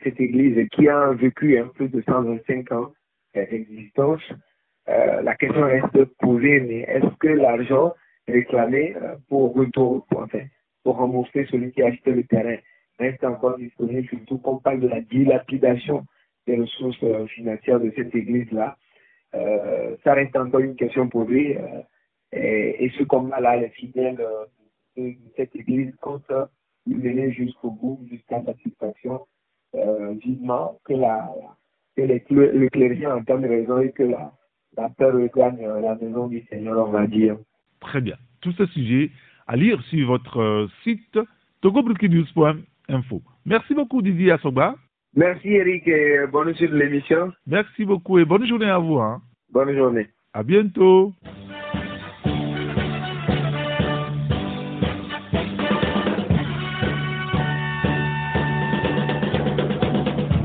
cette 0.05 0.21
église 0.21 0.69
qui 0.71 0.89
a 0.89 1.13
vécu 1.13 1.59
un 1.59 1.69
plus 1.69 1.89
de 1.89 2.03
125 2.03 2.73
ans 2.73 2.93
d'existence. 3.35 4.23
la 4.87 5.35
question 5.37 5.63
reste 5.63 6.05
posée, 6.21 6.61
mais 6.61 6.81
est-ce 6.81 7.17
que 7.19 7.29
l'argent 7.29 7.95
réclamé 8.29 8.95
pour 9.29 9.55
retour, 9.55 10.07
pour, 10.11 10.21
enfin, 10.21 10.41
pour 10.85 10.97
rembourser 10.97 11.47
celui 11.51 11.73
qui 11.73 11.83
a 11.83 11.87
acheté 11.87 12.13
le 12.13 12.25
terrain 12.25 12.57
reste 12.99 13.25
encore 13.25 13.57
disponible, 13.57 14.09
surtout 14.09 14.39
qu'on 14.39 14.59
parle 14.59 14.81
de 14.81 14.89
la 14.89 15.01
dilapidation 15.01 16.05
des 16.47 16.57
ressources 16.57 17.03
euh, 17.03 17.27
financières 17.27 17.81
de 17.81 17.93
cette 17.97 18.15
église-là. 18.15 18.77
Euh, 19.35 19.97
ça 20.05 20.15
reste 20.15 20.37
encore 20.37 20.61
une 20.61 20.77
question 20.77 21.09
posée. 21.09 21.59
Euh, 21.59 21.83
et, 22.33 22.91
ce 22.97 23.05
combat-là, 23.05 23.57
les 23.57 23.71
fidèles 23.71 24.21
de 24.97 25.15
cette 25.37 25.55
église 25.57 25.95
comptent 26.01 26.33
mener 26.87 27.33
jusqu'au 27.33 27.71
bout, 27.71 28.01
jusqu'à 28.11 28.43
satisfaction, 28.43 29.27
vivement 30.23 30.79
que, 30.85 30.95
la, 30.95 31.31
que 31.97 32.03
les, 32.03 32.25
le 32.31 32.69
clergé 32.69 33.07
entende 33.07 33.45
raison 33.45 33.79
et 33.81 33.93
que 33.93 34.03
la, 34.03 34.33
la 34.77 34.89
peur 34.91 35.15
regagne 35.15 35.67
la 35.81 35.95
maison 35.95 36.29
du 36.29 36.43
Seigneur, 36.51 36.89
on 36.89 36.91
va 36.91 37.07
dire. 37.07 37.37
Très 37.81 38.01
bien. 38.01 38.17
Tout 38.41 38.53
ce 38.53 38.67
sujet 38.67 39.11
à 39.47 39.57
lire 39.57 39.81
sur 39.85 40.07
votre 40.07 40.69
site 40.85 41.19
togobrookinews.info. 41.63 43.23
Merci 43.47 43.75
beaucoup 43.75 44.03
Didier 44.03 44.33
Assoba. 44.33 44.77
Merci 45.17 45.49
Eric 45.49 45.89
et 45.89 46.27
bonne 46.31 46.55
suite 46.55 46.71
de 46.71 46.79
l'émission. 46.79 47.33
Merci 47.47 47.85
beaucoup 47.85 48.19
et 48.19 48.25
bonne 48.25 48.47
journée 48.47 48.71
à 48.71 48.79
vous. 48.79 48.99
Hein. 48.99 49.21
Bonne 49.53 49.75
journée. 49.75 50.07
À 50.33 50.43
bientôt. 50.43 51.13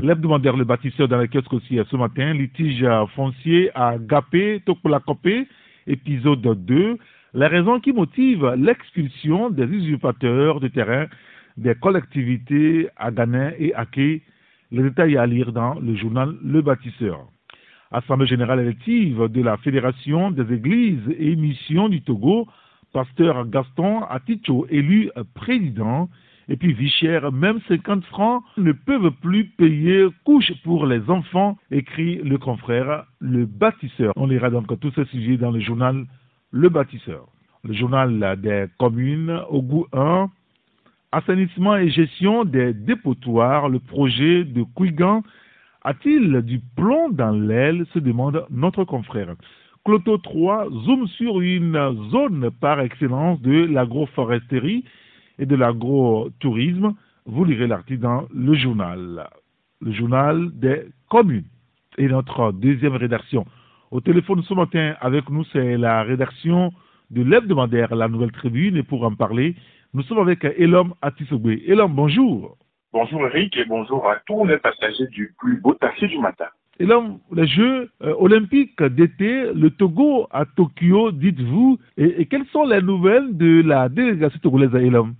L'hebdomadaire 0.02 0.56
Le 0.56 0.64
Bâtisseur 0.64 1.08
dans 1.08 1.16
la 1.16 1.26
kiosque 1.26 1.52
aussi 1.54 1.78
ce 1.90 1.96
matin, 1.96 2.34
litige 2.34 2.86
foncier 3.14 3.70
à 3.74 3.96
Gapé, 3.98 4.60
Tokpolakopé, 4.66 5.46
épisode 5.86 6.42
2. 6.42 6.98
La 7.32 7.48
raison 7.48 7.80
qui 7.80 7.92
motive 7.92 8.54
l'expulsion 8.58 9.48
des 9.48 9.64
usurpateurs 9.64 10.60
de 10.60 10.68
terrain 10.68 11.06
des 11.56 11.74
collectivités 11.74 12.88
à 12.96 13.10
Ghanin 13.10 13.52
et 13.58 13.72
à 13.74 13.86
Quai 13.86 14.22
les 14.70 14.82
détails 14.82 15.16
à 15.16 15.26
lire 15.26 15.52
dans 15.52 15.74
le 15.74 15.94
journal 15.94 16.34
Le 16.42 16.62
Bâtisseur. 16.62 17.26
Assemblée 17.90 18.26
générale 18.26 18.60
élective 18.60 19.28
de 19.28 19.42
la 19.42 19.56
Fédération 19.58 20.30
des 20.30 20.52
églises 20.52 21.14
et 21.18 21.36
missions 21.36 21.88
du 21.88 22.02
Togo, 22.02 22.48
pasteur 22.92 23.46
Gaston 23.48 24.02
Aticho 24.04 24.66
élu 24.68 25.10
président, 25.34 26.08
et 26.48 26.56
puis 26.56 26.72
vie 26.72 26.92
même 27.32 27.60
50 27.68 28.04
francs 28.06 28.42
ne 28.56 28.72
peuvent 28.72 29.12
plus 29.22 29.46
payer 29.46 30.06
couche 30.24 30.52
pour 30.62 30.86
les 30.86 31.08
enfants, 31.08 31.56
écrit 31.70 32.16
le 32.16 32.38
confrère 32.38 33.04
Le 33.20 33.46
Bâtisseur. 33.46 34.12
On 34.16 34.26
lira 34.26 34.50
donc 34.50 34.78
tous 34.80 34.92
ces 34.94 35.04
sujets 35.06 35.36
dans 35.36 35.50
le 35.50 35.60
journal 35.60 36.04
Le 36.50 36.68
Bâtisseur. 36.68 37.26
Le 37.62 37.72
journal 37.72 38.38
des 38.40 38.66
communes 38.78 39.40
au 39.48 39.62
goût 39.62 39.86
1, 39.92 40.28
assainissement 41.14 41.76
et 41.76 41.90
gestion 41.90 42.44
des 42.44 42.72
dépotoirs, 42.74 43.68
le 43.68 43.78
projet 43.78 44.44
de 44.44 44.62
Kouigan 44.62 45.22
a-t-il 45.82 46.42
du 46.42 46.60
plomb 46.76 47.10
dans 47.10 47.30
l'aile 47.30 47.84
se 47.92 47.98
demande 47.98 48.44
notre 48.50 48.84
confrère. 48.84 49.34
Cloto 49.84 50.18
3 50.18 50.70
zoome 50.84 51.06
sur 51.08 51.40
une 51.40 51.78
zone 52.10 52.50
par 52.60 52.80
excellence 52.80 53.40
de 53.42 53.66
l'agroforesterie 53.66 54.84
et 55.38 55.46
de 55.46 55.54
l'agrotourisme. 55.54 56.94
Vous 57.26 57.44
lirez 57.44 57.66
l'article 57.66 58.00
dans 58.00 58.26
le 58.34 58.54
journal, 58.54 59.28
le 59.80 59.92
journal 59.92 60.50
des 60.54 60.86
communes. 61.08 61.44
Et 61.96 62.08
notre 62.08 62.50
deuxième 62.52 62.96
rédaction. 62.96 63.46
Au 63.92 64.00
téléphone 64.00 64.42
ce 64.42 64.54
matin 64.54 64.94
avec 65.00 65.30
nous, 65.30 65.44
c'est 65.52 65.76
la 65.76 66.02
rédaction 66.02 66.72
de 67.10 67.22
l'hebdomadaire 67.22 67.94
La 67.94 68.08
Nouvelle 68.08 68.32
Tribune. 68.32 68.76
Et 68.78 68.82
pour 68.82 69.04
en 69.04 69.14
parler, 69.14 69.54
nous 69.94 70.02
sommes 70.02 70.18
avec 70.18 70.44
Elom 70.44 70.92
Atisogwe. 71.00 71.62
Elom, 71.68 71.94
bonjour. 71.94 72.58
Bonjour 72.92 73.26
Eric 73.28 73.56
et 73.56 73.64
bonjour 73.64 74.10
à 74.10 74.16
tous 74.26 74.44
les 74.44 74.58
passagers 74.58 75.06
du 75.06 75.32
plus 75.38 75.60
beau 75.60 75.74
taxi 75.74 76.08
du 76.08 76.18
matin. 76.18 76.46
Elom, 76.80 77.20
les 77.32 77.46
Jeux 77.46 77.90
euh, 78.02 78.14
olympiques 78.18 78.82
d'été, 78.82 79.52
le 79.54 79.70
Togo 79.70 80.26
à 80.32 80.44
Tokyo, 80.46 81.12
dites-vous, 81.12 81.78
et, 81.96 82.26
quelles 82.26 82.46
sont 82.46 82.64
les 82.64 82.82
nouvelles 82.82 83.36
de 83.36 83.62
la 83.62 83.88
délégation 83.88 84.40
togolaise 84.42 84.74
à 84.74 84.80
Elom? 84.80 85.14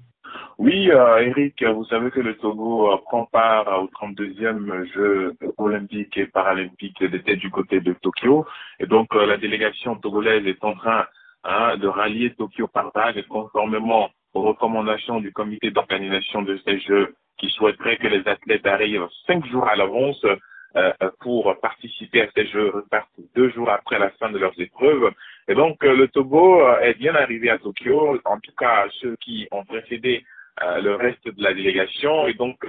Oui, 0.58 0.90
euh, 0.90 1.18
Eric, 1.18 1.62
vous 1.62 1.84
savez 1.84 2.10
que 2.10 2.20
le 2.20 2.36
Togo 2.36 2.92
euh, 2.92 2.96
prend 3.04 3.26
part 3.26 3.80
au 3.80 3.86
32e 3.86 4.92
Jeux 4.92 5.36
olympiques 5.56 6.16
et 6.16 6.26
paralympiques 6.26 7.04
d'été 7.04 7.36
du 7.36 7.48
côté 7.48 7.80
de 7.80 7.92
Tokyo. 7.92 8.44
Et 8.80 8.86
donc, 8.86 9.14
la 9.14 9.36
délégation 9.36 9.94
togolaise 9.94 10.44
est 10.46 10.64
en 10.64 10.74
train 10.74 11.06
hein, 11.44 11.76
de 11.76 11.86
rallier 11.86 12.30
Tokyo 12.30 12.66
par 12.66 12.90
vague 12.92 13.24
conformément 13.28 14.10
aux 14.34 14.42
recommandations 14.42 15.20
du 15.20 15.32
comité 15.32 15.70
d'organisation 15.70 16.42
de 16.42 16.58
ces 16.66 16.78
Jeux 16.80 17.14
qui 17.38 17.48
souhaiterait 17.50 17.96
que 17.96 18.08
les 18.08 18.26
athlètes 18.28 18.66
arrivent 18.66 19.08
cinq 19.26 19.44
jours 19.46 19.66
à 19.66 19.76
l'avance 19.76 20.24
euh, 20.76 20.92
pour 21.20 21.54
participer 21.60 22.22
à 22.22 22.28
ces 22.34 22.46
Jeux 22.46 22.70
repartent 22.70 23.08
deux 23.36 23.48
jours 23.50 23.70
après 23.70 23.98
la 23.98 24.10
fin 24.10 24.30
de 24.30 24.38
leurs 24.38 24.58
épreuves. 24.60 25.12
Et 25.46 25.54
donc, 25.54 25.84
euh, 25.84 25.94
le 25.94 26.08
Togo 26.08 26.62
euh, 26.62 26.80
est 26.80 26.98
bien 26.98 27.14
arrivé 27.14 27.48
à 27.48 27.58
Tokyo, 27.58 28.20
en 28.24 28.40
tout 28.40 28.54
cas 28.58 28.86
ceux 29.00 29.14
qui 29.16 29.46
ont 29.52 29.64
précédé 29.64 30.24
le 30.60 30.94
reste 30.94 31.26
de 31.26 31.42
la 31.42 31.52
délégation. 31.52 32.28
Et 32.28 32.34
donc, 32.34 32.64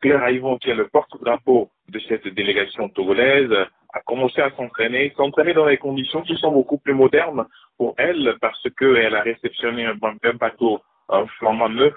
Claire 0.00 0.22
Aïvon, 0.22 0.56
qui 0.56 0.70
est 0.70 0.74
le 0.74 0.88
porte-drapeau 0.88 1.70
de 1.88 1.98
cette 2.08 2.26
délégation 2.28 2.88
togolaise, 2.88 3.52
a 3.92 4.00
commencé 4.00 4.40
à 4.40 4.50
s'entraîner, 4.52 5.12
s'entraîner 5.16 5.52
dans 5.52 5.66
des 5.66 5.76
conditions 5.76 6.22
qui 6.22 6.36
sont 6.36 6.50
beaucoup 6.50 6.78
plus 6.78 6.94
modernes 6.94 7.46
pour 7.76 7.94
elle, 7.98 8.36
parce 8.40 8.66
qu'elle 8.78 9.14
a 9.14 9.20
réceptionné 9.20 9.84
un, 9.84 9.96
un 10.02 10.34
bateau 10.34 10.80
flambant 11.38 11.68
neuf 11.68 11.94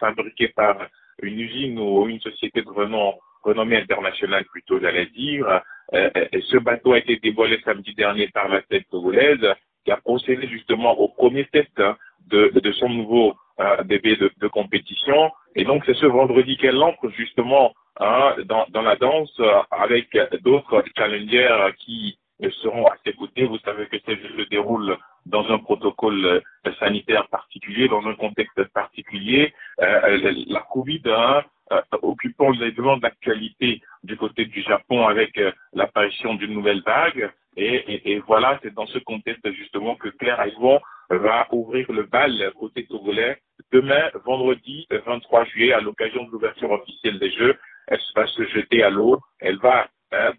fabriqué 0.00 0.48
par 0.48 0.76
une 1.22 1.40
usine 1.40 1.78
ou 1.78 2.08
une 2.08 2.20
société 2.20 2.62
de 2.62 2.68
renom, 2.68 3.14
renommée 3.42 3.76
internationale 3.76 4.44
plutôt, 4.46 4.80
j'allais 4.80 5.06
dire. 5.06 5.62
Euh, 5.94 6.10
ce 6.50 6.58
bateau 6.58 6.92
a 6.92 6.98
été 6.98 7.16
dévoilé 7.16 7.60
samedi 7.64 7.94
dernier 7.94 8.28
par 8.28 8.48
la 8.48 8.60
tête 8.62 8.88
togolaise 8.90 9.54
qui 9.84 9.92
a 9.92 9.96
procédé 9.96 10.48
justement 10.48 10.98
au 10.98 11.08
premier 11.08 11.44
test 11.46 11.70
hein, 11.78 11.96
de, 12.28 12.50
de, 12.54 12.72
son 12.72 12.88
nouveau 12.88 13.34
euh, 13.60 13.82
bébé 13.84 14.16
de, 14.16 14.30
de, 14.38 14.48
compétition. 14.48 15.30
Et 15.54 15.64
donc 15.64 15.84
c'est 15.86 15.94
ce 15.94 16.06
vendredi 16.06 16.56
qu'elle 16.56 16.82
entre 16.82 17.08
justement 17.10 17.72
hein, 18.00 18.34
dans, 18.46 18.66
dans, 18.70 18.82
la 18.82 18.96
danse 18.96 19.32
euh, 19.38 19.62
avec 19.70 20.08
d'autres 20.42 20.82
challengers 20.96 21.70
qui 21.78 22.18
seront 22.62 22.86
à 22.86 22.96
ses 23.04 23.12
côtés. 23.14 23.44
Vous 23.44 23.58
savez 23.58 23.86
que 23.86 23.96
ces 24.04 24.16
jeux 24.16 24.44
se 24.44 24.48
déroulent 24.48 24.96
dans 25.26 25.48
un 25.50 25.58
protocole 25.58 26.24
euh, 26.24 26.72
sanitaire 26.78 27.28
particulier, 27.28 27.88
dans 27.88 28.06
un 28.06 28.14
contexte 28.14 28.62
particulier. 28.72 29.52
Euh, 29.80 30.32
la 30.48 30.60
Covid 30.72 31.02
hein, 31.06 31.42
euh, 31.72 31.80
occupant 32.02 32.50
les 32.50 32.72
devants 32.72 32.96
d'actualité 32.96 33.82
du 34.04 34.16
côté 34.16 34.46
du 34.46 34.62
Japon 34.62 35.06
avec 35.06 35.40
l'apparition 35.72 36.34
d'une 36.34 36.54
nouvelle 36.54 36.82
vague. 36.82 37.30
Et, 37.58 38.22
voilà, 38.26 38.60
c'est 38.62 38.74
dans 38.74 38.86
ce 38.86 38.98
contexte 38.98 39.50
justement 39.52 39.96
que 39.96 40.08
Claire 40.10 40.38
Aïvon 40.38 40.78
va 41.08 41.48
ouvrir 41.52 41.90
le 41.90 42.02
bal 42.02 42.52
côté 42.58 42.84
togolais 42.84 43.40
demain, 43.72 44.10
vendredi 44.26 44.86
23 44.90 45.44
juillet, 45.46 45.72
à 45.72 45.80
l'occasion 45.80 46.24
de 46.24 46.30
l'ouverture 46.30 46.70
officielle 46.70 47.18
des 47.18 47.30
Jeux. 47.30 47.56
Elle 47.86 48.00
va 48.14 48.26
se 48.26 48.44
jeter 48.48 48.82
à 48.82 48.90
l'eau. 48.90 49.18
Elle 49.40 49.56
va 49.56 49.88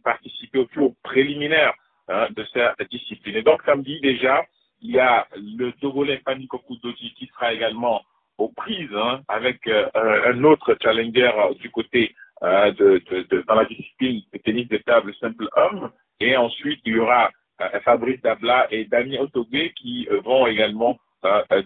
participer 0.03 0.59
au 0.59 0.65
tour 0.65 0.93
préliminaire 1.01 1.73
hein, 2.09 2.27
de 2.31 2.43
sa 2.53 2.75
discipline. 2.89 3.37
Et 3.37 3.41
donc 3.41 3.61
samedi 3.65 3.99
déjà, 4.01 4.45
il 4.81 4.91
y 4.91 4.99
a 4.99 5.27
le 5.35 5.71
Togolais 5.73 6.21
Paniko 6.23 6.61
Doji 6.83 7.13
qui 7.15 7.27
sera 7.27 7.53
également 7.53 8.01
aux 8.37 8.49
prises 8.49 8.93
hein, 8.95 9.21
avec 9.27 9.65
euh, 9.67 9.89
un 9.95 10.43
autre 10.43 10.77
challenger 10.81 11.31
du 11.59 11.69
côté 11.71 12.13
euh, 12.43 12.71
de, 12.71 13.01
de, 13.09 13.21
de, 13.23 13.43
dans 13.47 13.55
la 13.55 13.65
discipline 13.65 14.21
de 14.31 14.37
tennis 14.37 14.67
de 14.67 14.77
table 14.77 15.13
simple 15.19 15.47
homme. 15.55 15.91
Et 16.19 16.37
ensuite, 16.37 16.81
il 16.85 16.95
y 16.95 16.99
aura 16.99 17.31
euh, 17.61 17.79
Fabrice 17.83 18.21
Dabla 18.21 18.67
et 18.69 18.85
Damien 18.85 19.21
Otogé 19.21 19.73
qui 19.75 20.07
vont 20.23 20.47
également 20.47 20.97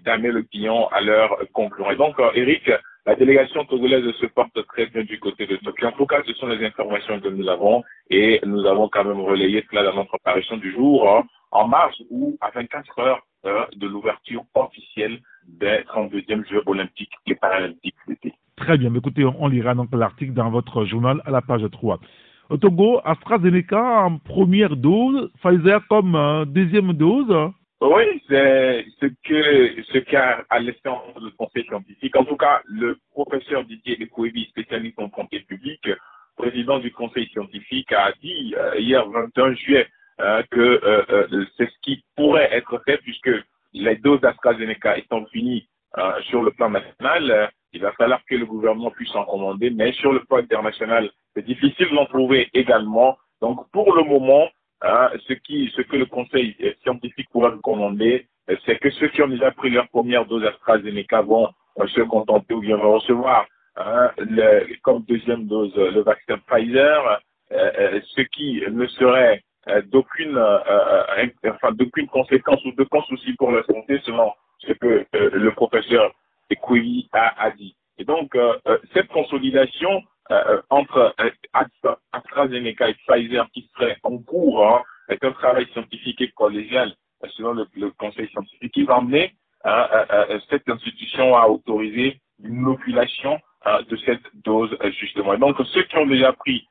damer 0.05 0.31
le 0.31 0.43
pion 0.43 0.87
à 0.87 1.01
leur 1.01 1.37
concurrent. 1.51 1.91
Et 1.91 1.97
donc, 1.97 2.15
Eric, 2.33 2.71
la 3.05 3.15
délégation 3.15 3.65
togolaise 3.65 4.09
se 4.19 4.25
porte 4.27 4.65
très 4.67 4.85
bien 4.87 5.03
du 5.03 5.19
côté 5.19 5.47
de 5.47 5.55
Tokyo. 5.57 5.87
En 5.87 5.91
tout 5.93 6.05
cas, 6.05 6.21
ce 6.25 6.33
sont 6.33 6.47
les 6.47 6.63
informations 6.65 7.19
que 7.19 7.29
nous 7.29 7.47
avons 7.49 7.83
et 8.09 8.39
nous 8.45 8.65
avons 8.65 8.89
quand 8.89 9.03
même 9.03 9.21
relayé 9.21 9.65
cela 9.69 9.83
dans 9.83 9.95
notre 9.95 10.15
apparition 10.15 10.57
du 10.57 10.71
jour. 10.71 11.09
Hein 11.09 11.25
en 11.51 11.67
mars 11.67 12.01
ou 12.09 12.37
à 12.41 12.49
24 12.51 12.99
heures 12.99 13.21
euh, 13.45 13.65
de 13.75 13.87
l'ouverture 13.87 14.43
officielle 14.55 15.19
des 15.47 15.83
32e 15.93 16.47
Jeux 16.49 16.63
olympiques 16.65 17.13
et 17.27 17.35
paralympiques 17.35 17.95
d'été. 18.07 18.33
Très 18.55 18.77
bien, 18.77 18.93
écoutez, 18.93 19.25
on, 19.25 19.47
lira 19.47 19.73
donc 19.73 19.89
l'article 19.91 20.33
dans 20.33 20.49
votre 20.49 20.85
journal 20.85 21.21
à 21.25 21.31
la 21.31 21.41
page 21.41 21.65
3. 21.71 21.99
Au 22.49 22.57
Togo, 22.57 23.01
AstraZeneca 23.03 24.05
en 24.05 24.17
première 24.17 24.75
dose, 24.75 25.31
Pfizer 25.41 25.81
comme 25.87 26.15
euh, 26.15 26.45
deuxième 26.45 26.93
dose 26.93 27.51
Oui, 27.81 28.21
c'est 28.29 28.85
ce 29.01 29.07
que 29.07 29.83
ce 29.91 29.97
qu'a 29.97 30.45
en 30.51 30.59
le 30.59 31.31
conseil 31.35 31.65
scientifique. 31.65 32.15
En 32.15 32.25
tout 32.25 32.37
cas, 32.37 32.61
le 32.65 32.99
professeur 33.09 33.63
Didier 33.65 33.99
Ekouevi, 33.99 34.45
spécialiste 34.49 34.99
en 34.99 35.09
santé 35.09 35.39
publique, 35.39 35.89
président 36.37 36.77
du 36.77 36.91
conseil 36.91 37.27
scientifique, 37.29 37.91
a 37.91 38.11
dit 38.21 38.53
euh, 38.55 38.77
hier 38.77 39.09
21 39.09 39.55
juillet 39.55 39.87
euh, 40.19 40.43
que 40.51 40.59
euh, 40.59 41.03
euh, 41.09 41.45
c'est 41.57 41.65
ce 41.65 41.75
qui 41.81 42.03
pourrait 42.15 42.49
être 42.51 42.79
fait 42.85 42.97
puisque 42.97 43.31
les 43.73 43.95
doses 43.95 44.21
d'AstraZeneca 44.21 44.99
étant 44.99 45.25
finies 45.27 45.67
sur 46.29 46.41
le 46.43 46.51
plan 46.51 46.69
national, 46.69 47.51
il 47.73 47.81
va 47.81 47.91
falloir 47.93 48.23
que 48.25 48.35
le 48.35 48.45
gouvernement 48.45 48.91
puisse 48.91 49.13
en 49.15 49.25
commander, 49.25 49.71
mais 49.71 49.91
sur 49.93 50.13
le 50.13 50.23
plan 50.23 50.37
international, 50.37 51.09
c'est 51.35 51.45
difficile 51.45 51.89
d'en 51.93 52.05
trouver 52.05 52.49
également. 52.53 53.17
Donc 53.41 53.69
pour 53.71 53.93
le 53.93 54.03
moment, 54.03 54.47
hein, 54.81 55.09
ce, 55.27 55.33
qui, 55.33 55.71
ce 55.75 55.81
que 55.81 55.97
le 55.97 56.05
Conseil 56.05 56.55
scientifique 56.83 57.29
pourra 57.31 57.51
commander, 57.63 58.27
c'est 58.65 58.79
que 58.79 58.89
ceux 58.91 59.07
qui 59.09 59.21
ont 59.21 59.27
déjà 59.27 59.51
pris 59.51 59.69
leur 59.69 59.87
première 59.89 60.25
dose 60.25 60.43
d'AstraZeneca 60.43 61.21
vont 61.21 61.49
se 61.87 62.01
contenter 62.01 62.53
ou 62.53 62.61
bien 62.61 62.77
recevoir 62.77 63.45
hein, 63.77 64.11
comme 64.83 65.03
deuxième 65.07 65.47
dose 65.47 65.73
le 65.75 66.01
vaccin 66.01 66.37
Pfizer, 66.47 67.21
ce 67.49 68.21
qui 68.21 68.61
ne 68.69 68.87
serait 68.87 69.41
euh, 69.67 69.81
d'aucune 69.91 70.37
euh, 70.37 70.57
euh, 70.67 71.27
enfin, 71.45 71.71
d'aucune 71.71 72.07
conséquence 72.07 72.65
ou 72.65 72.71
de 72.71 72.87
souci 73.07 73.33
pour 73.33 73.51
la 73.51 73.61
santé 73.63 73.99
selon 74.03 74.31
ce 74.57 74.73
que 74.73 75.05
le 75.13 75.51
professeur 75.51 76.11
Ekouyi 76.49 77.07
a, 77.13 77.45
a, 77.45 77.51
dit. 77.51 77.75
Et 77.99 78.03
donc, 78.03 78.35
cette 78.93 79.07
consolidation 79.07 80.03
entre 80.69 81.15
AstraZeneca 82.13 82.89
et 82.89 82.95
Pfizer 83.05 83.47
qui 83.53 83.69
serait 83.75 83.97
en 84.03 84.17
cours 84.17 84.65
hein, 84.65 84.81
un 85.09 85.31
travail 85.31 85.67
scientifique 85.73 86.21
et 86.21 86.31
collégial 86.31 86.93
selon 87.37 87.53
le, 87.53 87.91
conseil 87.91 88.27
scientifique 88.29 88.73
qui 88.73 88.83
va 88.83 88.95
amener 88.95 89.33
cette 90.49 90.67
institution 90.69 91.35
à 91.35 91.47
autoriser 91.47 92.19
l'inoculation 92.39 93.39
de 93.89 93.95
cette 93.97 94.23
dose 94.43 94.75
justement. 94.99 95.33
Et 95.33 95.37
donc, 95.37 95.57
ceux 95.73 95.83
qui 95.83 95.97
ont 95.97 96.07
déjà 96.07 96.33
pris 96.33 96.65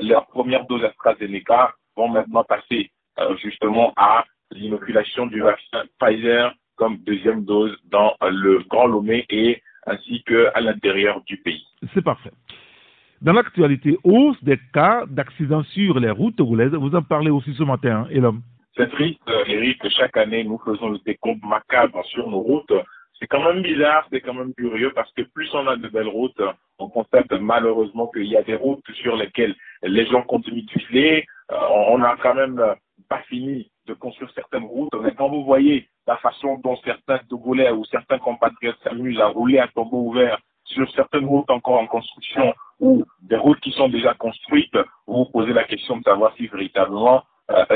leur 0.00 0.26
première 0.26 0.66
dose 0.66 0.84
AstraZeneca 0.84 1.74
vont 1.96 2.08
maintenant 2.08 2.44
passer 2.44 2.90
euh, 3.18 3.36
justement 3.36 3.92
à 3.96 4.24
l'inoculation 4.50 5.26
du 5.26 5.42
vaccin 5.42 5.84
Pfizer 5.98 6.54
comme 6.76 6.96
deuxième 6.98 7.44
dose 7.44 7.76
dans 7.84 8.16
le 8.22 8.60
Grand 8.68 8.86
Lomé 8.86 9.26
et 9.28 9.62
ainsi 9.86 10.22
qu'à 10.24 10.60
l'intérieur 10.60 11.20
du 11.22 11.36
pays. 11.36 11.64
C'est 11.92 12.02
parfait. 12.02 12.30
Dans 13.22 13.34
l'actualité, 13.34 13.96
hausse 14.02 14.42
des 14.42 14.58
cas 14.74 15.04
d'accidents 15.06 15.62
sur 15.62 16.00
les 16.00 16.10
routes 16.10 16.34
togolaises, 16.34 16.74
vous 16.74 16.92
en 16.96 17.02
parlez 17.02 17.30
aussi 17.30 17.54
ce 17.54 17.62
matin, 17.62 18.04
hein, 18.10 18.20
l'homme. 18.20 18.42
C'est 18.76 18.90
triste, 18.90 19.20
euh, 19.28 19.44
Eric, 19.46 19.78
chaque 19.90 20.16
année 20.16 20.42
nous 20.42 20.58
faisons 20.58 20.88
le 20.88 20.98
décompte 21.06 21.44
macabre 21.44 22.04
sur 22.06 22.28
nos 22.28 22.40
routes. 22.40 22.72
C'est 23.20 23.28
quand 23.28 23.44
même 23.44 23.62
bizarre, 23.62 24.08
c'est 24.10 24.20
quand 24.22 24.34
même 24.34 24.52
curieux 24.54 24.90
parce 24.92 25.12
que 25.12 25.22
plus 25.22 25.48
on 25.54 25.68
a 25.68 25.76
de 25.76 25.86
belles 25.86 26.08
routes, 26.08 26.42
on 26.80 26.88
constate 26.88 27.30
malheureusement 27.30 28.08
qu'il 28.08 28.26
y 28.26 28.36
a 28.36 28.42
des 28.42 28.56
routes 28.56 28.90
sur 28.94 29.14
lesquelles 29.14 29.54
les 29.84 30.04
gens 30.06 30.22
continuent 30.22 30.66
de 30.66 30.80
filer, 30.80 31.24
euh, 31.52 31.56
on 31.90 31.98
n'a 31.98 32.16
quand 32.20 32.34
même 32.34 32.58
euh, 32.58 32.74
pas 33.08 33.22
fini 33.28 33.70
de 33.86 33.94
construire 33.94 34.32
certaines 34.34 34.64
routes. 34.64 34.94
Mais 35.00 35.14
quand 35.16 35.28
vous 35.28 35.44
voyez 35.44 35.88
la 36.08 36.16
façon 36.16 36.58
dont 36.64 36.76
certains 36.84 37.18
Togolais 37.30 37.70
ou 37.70 37.84
certains 37.84 38.18
compatriotes 38.18 38.80
s'amusent 38.82 39.20
à 39.20 39.28
rouler 39.28 39.60
à 39.60 39.68
tombeau 39.68 40.08
ouvert 40.08 40.40
sur 40.64 40.90
certaines 40.92 41.26
routes 41.26 41.50
encore 41.50 41.78
en 41.78 41.86
construction 41.86 42.52
ou 42.82 43.04
des 43.22 43.36
routes 43.36 43.60
qui 43.60 43.70
sont 43.70 43.88
déjà 43.88 44.12
construites, 44.14 44.76
vous 45.06 45.24
vous 45.24 45.24
posez 45.26 45.52
la 45.52 45.64
question 45.64 45.96
de 45.98 46.02
savoir 46.02 46.34
si 46.36 46.48
véritablement 46.48 47.22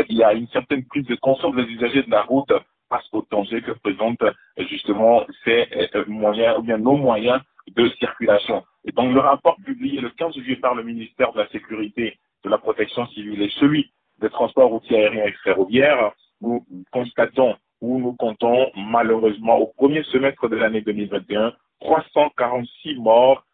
il 0.09 0.16
y 0.16 0.25
a 0.25 0.33
une 0.35 0.49
certaine 0.49 0.85
prise 0.85 1.07
de 1.07 1.14
conscience 1.14 1.55
des 1.55 1.62
usagers 1.62 2.03
de 2.03 2.11
la 2.11 2.23
route 2.23 2.53
face 2.88 3.07
au 3.12 3.25
danger 3.31 3.62
que 3.62 3.71
présentent 3.73 4.25
justement 4.69 5.25
ces 5.45 5.69
moyens 6.09 6.59
ou 6.59 6.62
bien 6.62 6.79
nos 6.79 6.97
moyens 6.97 7.40
de 7.69 7.88
circulation. 8.01 8.64
Et 8.85 8.92
donc 8.92 9.14
le 9.14 9.21
rapport 9.21 9.57
publié 9.64 10.01
le 10.01 10.11
15 10.11 10.35
juillet 10.35 10.57
par 10.57 10.75
le 10.75 10.83
ministère 10.83 11.33
de 11.33 11.38
la 11.38 11.49
Sécurité, 11.49 12.19
de 12.45 12.51
la 12.51 12.59
Protection 12.59 13.07
civile 13.09 13.42
et 13.42 13.51
celui 13.61 13.92
des 14.21 14.31
transports 14.31 14.71
routiers 14.71 14.99
aériens 14.99 15.27
et 15.27 15.35
ferroviaires, 15.45 16.12
nous 16.40 16.66
constatons 16.92 17.55
ou 17.81 18.01
nous 18.01 18.14
comptons 18.14 18.71
malheureusement 18.75 19.59
au 19.59 19.66
premier 19.77 20.03
semestre 20.05 20.49
de 20.49 20.57
l'année 20.57 20.81
2021 20.81 21.53
346 21.81 22.97
morts, 22.97 23.45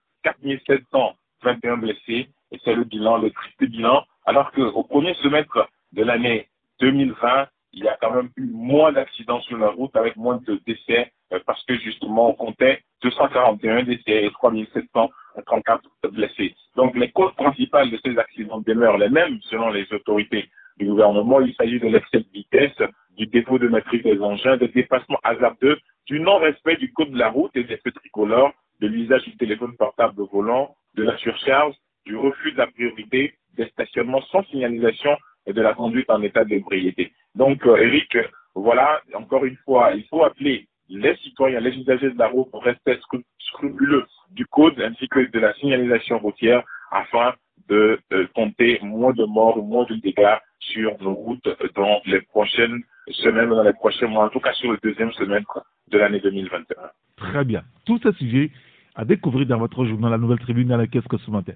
4721 1.42 1.76
blessés, 1.78 2.28
et 2.52 2.60
c'est 2.64 2.74
le 2.74 2.84
bilan, 2.84 3.18
le 3.18 3.30
triste 3.30 3.64
bilan, 3.64 4.04
alors 4.24 4.52
qu'au 4.52 4.84
premier 4.84 5.14
semestre 5.14 5.68
de 5.92 6.02
l'année 6.02 6.48
2020, 6.80 7.46
il 7.72 7.84
y 7.84 7.88
a 7.88 7.96
quand 8.00 8.14
même 8.14 8.30
eu 8.36 8.46
moins 8.52 8.92
d'accidents 8.92 9.40
sur 9.42 9.56
la 9.56 9.68
route 9.68 9.94
avec 9.96 10.16
moins 10.16 10.40
de 10.46 10.60
décès 10.66 11.10
euh, 11.32 11.38
parce 11.46 11.62
que 11.64 11.76
justement 11.78 12.30
on 12.30 12.34
comptait 12.34 12.82
241 13.02 13.84
décès 13.84 14.24
et 14.24 14.30
3734 14.30 15.82
blessés. 16.10 16.54
Donc 16.76 16.94
les 16.96 17.10
causes 17.10 17.34
principales 17.34 17.90
de 17.90 17.98
ces 18.04 18.18
accidents 18.18 18.60
demeurent 18.60 18.98
les 18.98 19.08
mêmes 19.08 19.38
selon 19.42 19.70
les 19.70 19.90
autorités 19.92 20.48
du 20.78 20.86
gouvernement. 20.86 21.40
Il 21.40 21.54
s'agit 21.54 21.80
de 21.80 21.88
l'excès 21.88 22.18
de 22.18 22.26
vitesse, 22.32 22.76
du 23.16 23.26
défaut 23.26 23.58
de 23.58 23.68
maîtrise 23.68 24.02
des 24.02 24.20
engins, 24.20 24.56
des 24.56 24.68
dépassements 24.68 25.20
hasardeux, 25.22 25.78
du 26.06 26.20
non-respect 26.20 26.76
du 26.76 26.92
code 26.92 27.10
de 27.10 27.18
la 27.18 27.30
route 27.30 27.56
et 27.56 27.64
des 27.64 27.78
feux 27.78 27.92
tricolores, 27.92 28.52
de 28.82 28.88
l'usage 28.88 29.22
du 29.24 29.36
téléphone 29.36 29.76
portable 29.76 30.20
au 30.20 30.26
volant, 30.26 30.74
de 30.96 31.04
la 31.04 31.16
surcharge, 31.18 31.74
du 32.04 32.16
refus 32.16 32.52
de 32.52 32.58
la 32.58 32.66
priorité, 32.66 33.34
des 33.56 33.66
stationnements 33.68 34.22
sans 34.22 34.42
signalisation 34.44 35.16
et 35.46 35.52
de 35.52 35.62
la 35.62 35.72
conduite 35.72 36.10
en 36.10 36.20
état 36.22 36.44
d'ébriété. 36.44 37.12
Donc, 37.36 37.64
euh, 37.66 37.76
Eric, 37.76 38.16
voilà, 38.54 39.00
encore 39.14 39.44
une 39.44 39.56
fois, 39.64 39.92
il 39.94 40.04
faut 40.04 40.24
appeler 40.24 40.66
les 40.88 41.16
citoyens, 41.16 41.60
les 41.60 41.76
usagers 41.78 42.10
de 42.10 42.18
la 42.18 42.26
route 42.26 42.48
au 42.52 42.58
respect 42.58 42.98
scrupuleux 43.38 44.04
du 44.30 44.44
code 44.46 44.80
ainsi 44.80 45.08
que 45.08 45.20
de 45.30 45.38
la 45.38 45.54
signalisation 45.54 46.18
routière 46.18 46.62
afin 46.90 47.34
de, 47.68 47.98
compter 48.34 48.78
moins 48.82 49.12
de 49.12 49.24
morts 49.24 49.58
ou 49.58 49.62
moins 49.62 49.86
de 49.88 49.94
dégâts 49.94 50.36
sur 50.58 51.00
nos 51.00 51.14
routes 51.14 51.48
dans 51.74 52.02
les 52.06 52.20
prochaines 52.20 52.82
semaines, 53.10 53.48
dans 53.48 53.62
les 53.62 53.72
prochains 53.72 54.08
mois, 54.08 54.26
en 54.26 54.28
tout 54.28 54.40
cas 54.40 54.52
sur 54.54 54.72
le 54.72 54.78
deuxième 54.82 55.12
semestre 55.12 55.64
de 55.88 55.98
l'année 55.98 56.20
2021. 56.20 56.76
Très 57.16 57.44
bien. 57.44 57.62
Tous 57.86 57.98
ces 58.02 58.12
sujets 58.12 58.50
à 58.94 59.04
découvrir 59.04 59.46
dans 59.46 59.58
votre 59.58 59.84
journal 59.84 60.10
La 60.10 60.18
Nouvelle 60.18 60.38
Tribune 60.38 60.68
dans 60.68 60.76
la 60.76 60.86
caisse 60.86 61.04
ce 61.10 61.30
matin. 61.30 61.52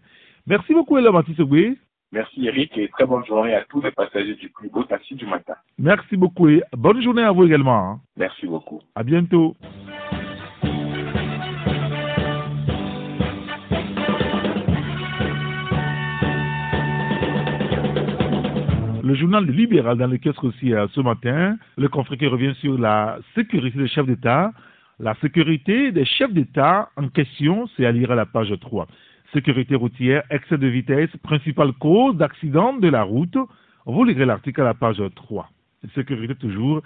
Merci 0.47 0.73
beaucoup, 0.73 0.97
Ella 0.97 1.13
Matisogwe. 1.13 1.77
Merci 2.13 2.47
Eric 2.47 2.79
et 2.79 2.89
très 2.89 3.05
bonne 3.05 3.25
journée 3.27 3.55
à 3.55 3.65
tous 3.65 3.81
les 3.81 3.91
passagers 3.91 4.37
du 4.37 4.49
plus 4.49 4.69
beau 4.71 4.85
taxi 4.85 5.15
du 5.17 5.27
matin. 5.27 5.55
Merci 5.77 6.17
beaucoup 6.17 6.49
et 6.49 6.63
bonne 6.73 7.03
journée 7.03 7.23
à 7.23 7.33
vous 7.33 7.45
également. 7.45 7.91
Hein. 7.91 8.01
Merci 8.17 8.47
beaucoup. 8.47 8.81
À 8.95 9.03
bientôt. 9.03 9.57
Le 19.03 19.15
journal 19.15 19.45
libéral 19.45 19.99
dans 19.99 20.09
le 20.09 20.19
kiosque 20.19 20.43
aussi 20.43 20.75
euh, 20.75 20.87
ce 20.89 21.01
matin, 21.01 21.57
le 21.77 21.89
conflit 21.89 22.19
qui 22.19 22.27
revient 22.27 22.55
sur 22.61 22.77
la 22.79 23.19
sécurité 23.35 23.79
des 23.79 23.87
chefs 23.87 24.07
d'État. 24.07 24.53
La 24.99 25.15
sécurité 25.21 25.93
des 25.93 26.05
chefs 26.05 26.33
d'État 26.33 26.91
en 26.97 27.09
question, 27.09 27.69
c'est 27.77 27.85
à 27.85 27.93
lire 27.93 28.13
à 28.13 28.15
la 28.15 28.27
page 28.27 28.53
3 28.61 28.87
sécurité 29.33 29.75
routière, 29.75 30.23
excès 30.31 30.59
de 30.59 30.67
vitesse, 30.67 31.11
principale 31.23 31.73
cause 31.75 32.17
d'accident 32.17 32.73
de 32.75 32.89
la 32.89 33.03
route. 33.03 33.37
Vous 33.85 34.05
lirez 34.05 34.25
l'article 34.25 34.63
à 34.63 34.65
la 34.65 34.75
page 34.75 35.03
3. 35.15 35.51
Sécurité 35.95 36.35
toujours, 36.35 36.83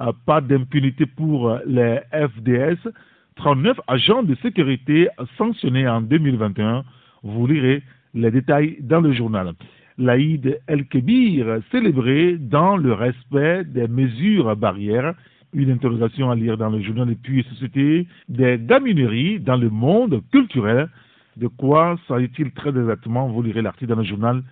euh, 0.00 0.12
pas 0.26 0.40
d'impunité 0.40 1.06
pour 1.06 1.50
euh, 1.50 1.58
les 1.66 2.00
FDS. 2.12 2.88
39 3.36 3.80
agents 3.86 4.22
de 4.22 4.34
sécurité 4.36 5.08
sanctionnés 5.38 5.88
en 5.88 6.02
2021. 6.02 6.84
Vous 7.22 7.46
lirez 7.46 7.82
les 8.14 8.30
détails 8.30 8.76
dans 8.80 9.00
le 9.00 9.12
journal. 9.12 9.52
L'Aïd 9.96 10.60
El-Kébir 10.66 11.60
célébré 11.70 12.36
dans 12.38 12.76
le 12.76 12.92
respect 12.92 13.64
des 13.64 13.88
mesures 13.88 14.54
barrières. 14.56 15.14
Une 15.54 15.70
interrogation 15.70 16.30
à 16.30 16.34
lire 16.34 16.56
dans 16.56 16.70
le 16.70 16.80
journal 16.80 17.10
et 17.10 17.14
puis 17.14 17.44
Société 17.44 18.06
des 18.28 18.58
gamineries 18.58 19.38
dans 19.38 19.56
le 19.56 19.68
monde 19.68 20.22
culturel. 20.32 20.88
De 21.36 21.46
quoi 21.46 21.96
s'agit-il 22.08 22.52
très 22.52 22.70
exactement? 22.70 23.28
Vous 23.28 23.42
lirez 23.42 23.60
l'article 23.60 23.90
dans 23.90 24.00
le 24.00 24.04
journal 24.04 24.42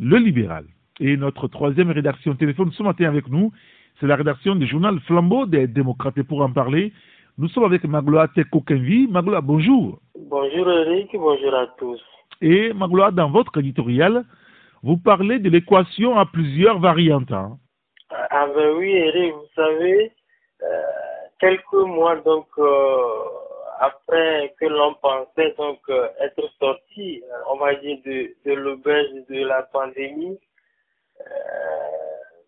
Le 0.00 0.16
Libéral. 0.16 0.64
Et 0.98 1.18
notre 1.18 1.46
troisième 1.48 1.90
rédaction 1.90 2.34
téléphone 2.34 2.72
ce 2.72 2.82
matin 2.82 3.04
avec 3.04 3.28
nous, 3.28 3.52
c'est 4.00 4.06
la 4.06 4.16
rédaction 4.16 4.56
du 4.56 4.66
journal 4.66 4.98
Flambeau 5.00 5.44
des 5.44 5.66
démocrates. 5.66 6.16
Et 6.16 6.24
pour 6.24 6.40
en 6.40 6.50
parler, 6.50 6.92
nous 7.36 7.48
sommes 7.48 7.64
avec 7.64 7.84
Magloa 7.84 8.28
Teko 8.28 8.62
Kenvi. 8.62 9.08
Magloa, 9.08 9.42
bonjour. 9.42 9.98
Bonjour 10.18 10.70
Eric, 10.70 11.10
bonjour 11.12 11.54
à 11.54 11.66
tous. 11.78 12.00
Et 12.40 12.72
Magloa, 12.72 13.10
dans 13.10 13.28
votre 13.28 13.58
éditorial, 13.58 14.24
vous 14.82 14.96
parlez 14.96 15.38
de 15.38 15.50
l'équation 15.50 16.18
à 16.18 16.24
plusieurs 16.24 16.78
variantes. 16.78 17.30
Hein. 17.32 17.58
Ah 18.30 18.46
ben 18.54 18.76
oui 18.78 18.90
Eric, 18.90 19.32
vous 19.34 19.50
savez, 19.54 20.12
euh, 20.62 20.82
quelques 21.38 21.72
mois 21.72 22.16
donc... 22.16 22.46
Euh, 22.58 23.42
après 23.78 24.54
que 24.58 24.64
l'on 24.64 24.94
pensait 24.94 25.52
donc 25.58 25.80
euh, 25.90 26.08
être 26.20 26.48
sorti, 26.58 27.22
on 27.50 27.56
va 27.58 27.74
dire, 27.74 27.98
de, 28.06 28.54
l'auberge 28.54 29.10
de 29.28 29.44
la 29.44 29.64
pandémie, 29.64 30.40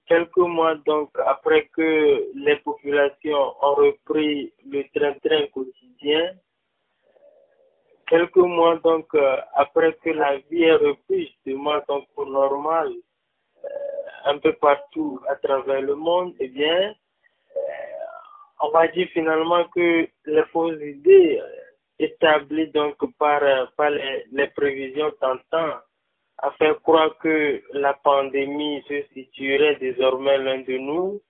quelques 0.06 0.38
mois 0.38 0.76
donc 0.86 1.10
après 1.26 1.66
que 1.76 2.30
les 2.34 2.56
populations 2.60 3.54
ont 3.60 3.74
repris 3.74 4.54
le 4.70 4.84
train-train 4.98 5.48
quotidien, 5.52 6.32
quelques 8.06 8.36
mois 8.36 8.76
donc 8.76 9.14
après 9.52 9.92
que 10.02 10.08
la 10.08 10.38
vie 10.38 10.62
est 10.62 10.76
reprise 10.76 11.28
justement 11.44 11.78
donc 11.88 12.06
pour 12.14 12.24
normal 12.24 12.90
un 14.24 14.38
peu 14.38 14.52
partout 14.54 15.20
à 15.28 15.36
travers 15.36 15.82
le 15.82 15.94
monde, 15.94 16.34
eh 16.40 16.48
bien, 16.48 16.94
on 18.60 18.70
va 18.70 18.88
dire 18.88 19.08
finalement 19.12 19.64
que 19.74 20.08
les 20.26 20.44
fausses 20.52 20.80
idées 20.80 21.40
établies 21.98 22.70
donc 22.70 22.96
par, 23.18 23.40
par 23.76 23.90
les, 23.90 24.24
les 24.32 24.48
prévisions 24.48 25.10
tentant 25.20 25.78
à 26.38 26.50
faire 26.52 26.80
croire 26.82 27.16
que 27.18 27.62
la 27.72 27.94
pandémie 27.94 28.82
se 28.88 29.02
situerait 29.12 29.76
désormais 29.76 30.38
l'un 30.38 30.60
de 30.60 30.78
nous, 30.78 31.20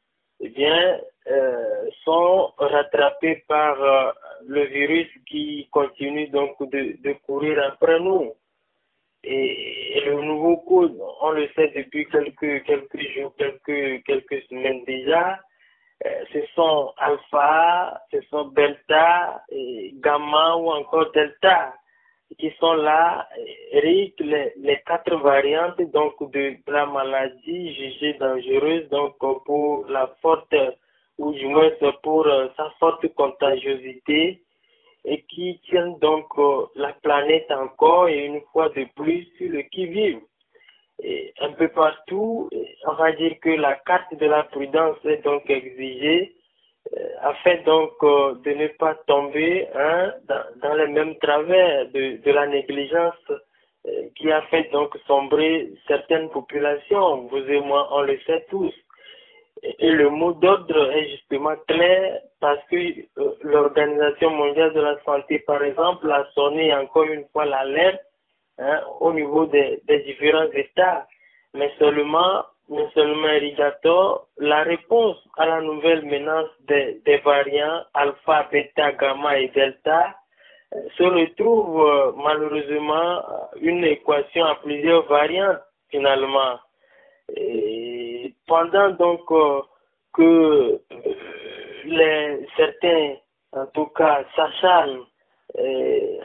eh 0.41 0.49
bien, 0.51 1.01
euh, 1.31 1.91
sont 2.05 2.53
rattrapés 2.59 3.43
par 3.49 3.83
euh, 3.83 4.13
le 4.47 4.65
virus 4.65 5.09
qui 5.27 5.69
continue 5.71 6.29
donc 6.29 6.59
de, 6.71 6.97
de 7.03 7.13
courir 7.27 7.63
après 7.65 7.99
nous. 8.01 8.35
Et, 9.25 9.99
et, 9.99 10.01
le 10.05 10.23
nouveau 10.23 10.59
code, 10.59 10.97
on 11.23 11.31
le 11.33 11.49
sait 11.57 11.73
depuis 11.75 12.07
quelques, 12.07 12.65
quelques 12.65 13.01
jours, 13.15 13.35
quelques, 13.37 14.05
quelques 14.05 14.43
semaines 14.49 14.85
déjà, 14.85 15.41
ce 16.05 16.47
sont 16.55 16.93
alpha, 16.97 18.01
ce 18.13 18.21
sont 18.31 18.47
bêta, 18.47 19.43
gamma 20.01 20.57
ou 20.57 20.71
encore 20.71 21.11
delta 21.13 21.75
qui 22.37 22.53
sont 22.61 22.75
là, 22.75 23.27
Eric, 23.73 24.21
les, 24.21 24.83
quatre 24.87 25.17
variantes 25.17 25.81
donc 25.93 26.15
de 26.33 26.57
la 26.67 26.87
maladie 26.87 27.75
jugée 27.75 28.15
dangereuse 28.15 28.89
donc 28.91 29.17
pour 29.19 29.87
la 29.89 30.07
forte 30.21 30.55
ou 31.17 31.33
du 31.33 31.47
moins 31.47 31.71
pour 32.03 32.27
euh, 32.27 32.49
sa 32.57 32.71
forte 32.79 33.07
contagiosité 33.15 34.43
et 35.05 35.23
qui 35.23 35.61
tiennent 35.69 35.99
donc 35.99 36.27
euh, 36.39 36.67
la 36.77 36.93
planète 36.93 37.51
encore 37.51 38.09
et 38.09 38.27
une 38.27 38.41
fois 38.53 38.69
de 38.69 38.87
plus 38.95 39.25
sur 39.37 39.51
le 39.51 39.63
qui-vive 39.63 40.21
un 41.41 41.53
peu 41.53 41.69
partout, 41.69 42.51
on 42.87 42.93
va 42.95 43.13
dire 43.13 43.39
que 43.41 43.51
la 43.51 43.75
carte 43.77 44.15
de 44.15 44.27
la 44.27 44.45
prudence 44.45 44.99
est 45.05 45.23
donc 45.25 45.49
exigée 45.49 46.35
euh, 46.97 47.09
afin 47.23 47.57
donc 47.67 47.93
euh, 48.03 48.35
de 48.45 48.51
ne 48.53 48.69
pas 48.69 48.95
tomber 49.07 49.67
hein, 49.75 50.15
dans, 50.63 50.75
les 50.75 50.87
mêmes 50.87 51.17
travers 51.19 51.87
de, 51.91 52.23
de 52.23 52.31
la 52.33 52.47
négligence 52.47 53.31
euh, 53.31 54.09
qui 54.17 54.31
a 54.31 54.43
fait 54.43 54.71
donc 54.73 54.97
sombrer 55.07 55.71
certaines 55.87 56.31
populations. 56.31 57.29
Vous 57.29 57.39
et 57.39 57.61
moi, 57.61 57.89
on 57.93 58.03
le 58.03 58.19
sait 58.21 58.47
tous. 58.49 58.73
Et, 59.63 59.91
le 59.91 60.09
mot 60.09 60.33
d'ordre 60.33 60.93
est 60.93 61.11
justement 61.11 61.57
clair 61.67 62.21
parce 62.41 62.65
que 62.71 62.77
l'Organisation 63.43 64.31
mondiale 64.31 64.73
de 64.73 64.81
la 64.81 64.97
santé, 65.05 65.41
par 65.41 65.63
exemple, 65.63 66.11
a 66.11 66.27
sonné 66.35 66.73
encore 66.75 67.05
une 67.05 67.27
fois 67.33 67.45
l'alerte 67.45 68.01
hein, 68.59 68.81
au 69.01 69.13
niveau 69.13 69.47
des, 69.47 69.81
des, 69.87 70.01
différents 70.01 70.51
États, 70.53 71.07
mais 71.55 71.71
seulement, 71.79 72.45
mais 72.69 72.87
seulement 72.95 73.29
irrigateur, 73.29 74.27
la 74.39 74.63
réponse 74.63 75.17
à 75.37 75.47
la 75.47 75.61
nouvelle 75.61 76.05
menace 76.05 76.49
des, 76.67 77.17
variants 77.25 77.83
alpha, 77.95 78.49
bêta, 78.51 78.93
gamma 78.93 79.39
et 79.39 79.49
delta 79.49 80.15
euh, 80.75 80.81
se 80.97 81.03
retrouve 81.03 81.81
euh, 81.81 82.13
malheureusement 82.17 83.23
une 83.61 83.85
équation 83.85 84.45
à 84.45 84.57
plusieurs 84.57 85.07
variantes 85.07 85.61
finalement. 85.91 86.59
Et 87.37 88.35
pendant 88.47 88.91
donc 88.91 89.21
que 90.15 90.81
les, 91.85 92.47
certains, 92.57 93.15
en 93.53 93.67
tout 93.67 93.87
cas, 93.87 94.25
s'acharnent 94.35 95.05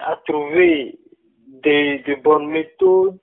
à 0.05 0.17
trouver 0.27 0.97
de 1.63 2.15
bonnes 2.21 2.47
méthodes, 2.47 3.17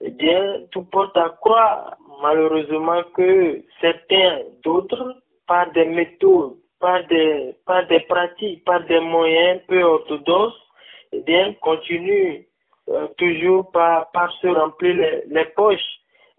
eh 0.00 0.10
bien, 0.10 0.60
tout 0.72 0.84
porte 0.84 1.16
à 1.16 1.30
croire, 1.40 1.96
malheureusement, 2.22 3.02
que 3.14 3.62
certains 3.80 4.40
d'autres, 4.62 5.16
par 5.46 5.70
des 5.72 5.84
méthodes, 5.86 6.56
par 6.80 7.06
des, 7.06 7.54
par 7.64 7.86
des 7.86 8.00
pratiques, 8.00 8.64
par 8.64 8.84
des 8.84 9.00
moyens 9.00 9.60
peu 9.68 9.82
orthodoxes, 9.82 10.60
eh 11.12 11.20
bien, 11.20 11.54
continuent 11.62 12.42
euh, 12.88 13.06
toujours 13.16 13.70
par, 13.70 14.08
se 14.40 14.48
remplir 14.48 15.22
les, 15.28 15.44
poches. 15.56 15.80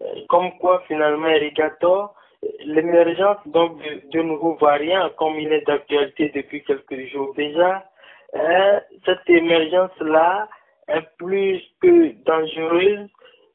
Euh, 0.02 0.06
comme 0.28 0.56
quoi, 0.58 0.82
finalement, 0.86 1.28
Erigator, 1.28 2.14
l'émergence 2.64 3.38
donc 3.46 3.78
de, 3.82 4.08
de, 4.12 4.22
nouveaux 4.22 4.54
variants, 4.54 5.10
comme 5.18 5.40
il 5.40 5.52
est 5.52 5.66
d'actualité 5.66 6.30
depuis 6.34 6.62
quelques 6.62 7.08
jours 7.08 7.34
déjà, 7.34 7.84
hein, 8.34 8.80
cette 9.04 9.28
émergence-là 9.28 10.48
est 10.88 11.08
plus 11.18 11.62
que 11.80 12.12
dangereuse 12.24 13.08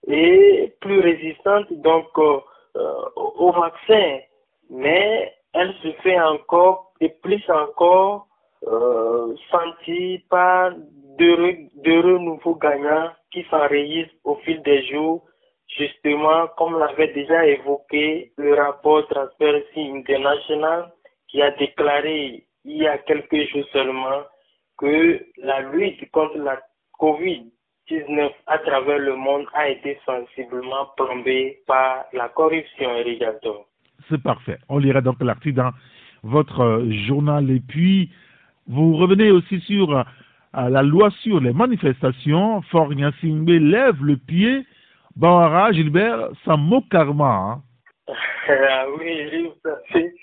et 0.07 0.73
plus 0.81 0.99
résistante 0.99 1.71
donc 1.71 2.07
euh, 2.17 2.39
au 3.15 3.51
vaccin, 3.51 4.19
mais 4.69 5.33
elle 5.53 5.73
se 5.83 5.91
fait 6.01 6.19
encore 6.19 6.93
et 6.99 7.09
plus 7.09 7.43
encore 7.49 8.27
euh, 8.67 9.35
par 10.29 10.71
d'heureux 11.17 12.17
nouveaux 12.17 12.55
gagnants 12.55 13.11
qui 13.31 13.43
s'enregistrent 13.49 14.15
au 14.23 14.35
fil 14.37 14.61
des 14.63 14.85
jours, 14.87 15.23
justement 15.77 16.47
comme 16.57 16.79
l'avait 16.79 17.13
déjà 17.13 17.45
évoqué 17.45 18.31
le 18.37 18.55
rapport 18.55 19.07
Transparency 19.07 19.91
International 19.95 20.91
qui 21.27 21.41
a 21.41 21.51
déclaré 21.51 22.45
il 22.65 22.77
y 22.77 22.87
a 22.87 22.97
quelques 22.99 23.47
jours 23.49 23.65
seulement 23.73 24.23
que 24.77 25.23
la 25.37 25.61
lutte 25.61 26.09
contre 26.11 26.37
la 26.37 26.61
COVID 27.03 27.51
19 27.89 28.31
à 28.47 28.59
travers 28.59 28.97
le 28.97 29.17
monde 29.17 29.45
a 29.53 29.67
été 29.67 29.99
sensiblement 30.05 30.85
plombé 30.95 31.59
par 31.67 32.05
la 32.13 32.29
corruption 32.29 32.97
irrigatoire. 32.97 33.65
C'est 34.07 34.23
parfait. 34.23 34.57
On 34.69 34.77
lira 34.77 35.01
donc 35.01 35.21
l'article 35.21 35.57
dans 35.57 35.71
votre 36.23 36.61
euh, 36.61 36.89
journal. 37.05 37.51
Et 37.51 37.59
puis, 37.59 38.09
vous 38.67 38.95
revenez 38.95 39.31
aussi 39.31 39.59
sur 39.67 39.97
euh, 39.97 40.03
la 40.53 40.81
loi 40.81 41.09
sur 41.23 41.41
les 41.41 41.51
manifestations. 41.51 42.61
Fort 42.71 42.91
lève 42.91 44.01
le 44.01 44.15
pied. 44.15 44.65
Bawara 45.17 45.73
Gilbert, 45.73 46.29
ça 46.45 46.55
moque 46.55 46.87
karma. 46.89 47.35
Hein. 47.35 47.61
ah 48.47 48.85
oui, 48.97 49.51
ça 49.61 49.75
fait 49.91 50.13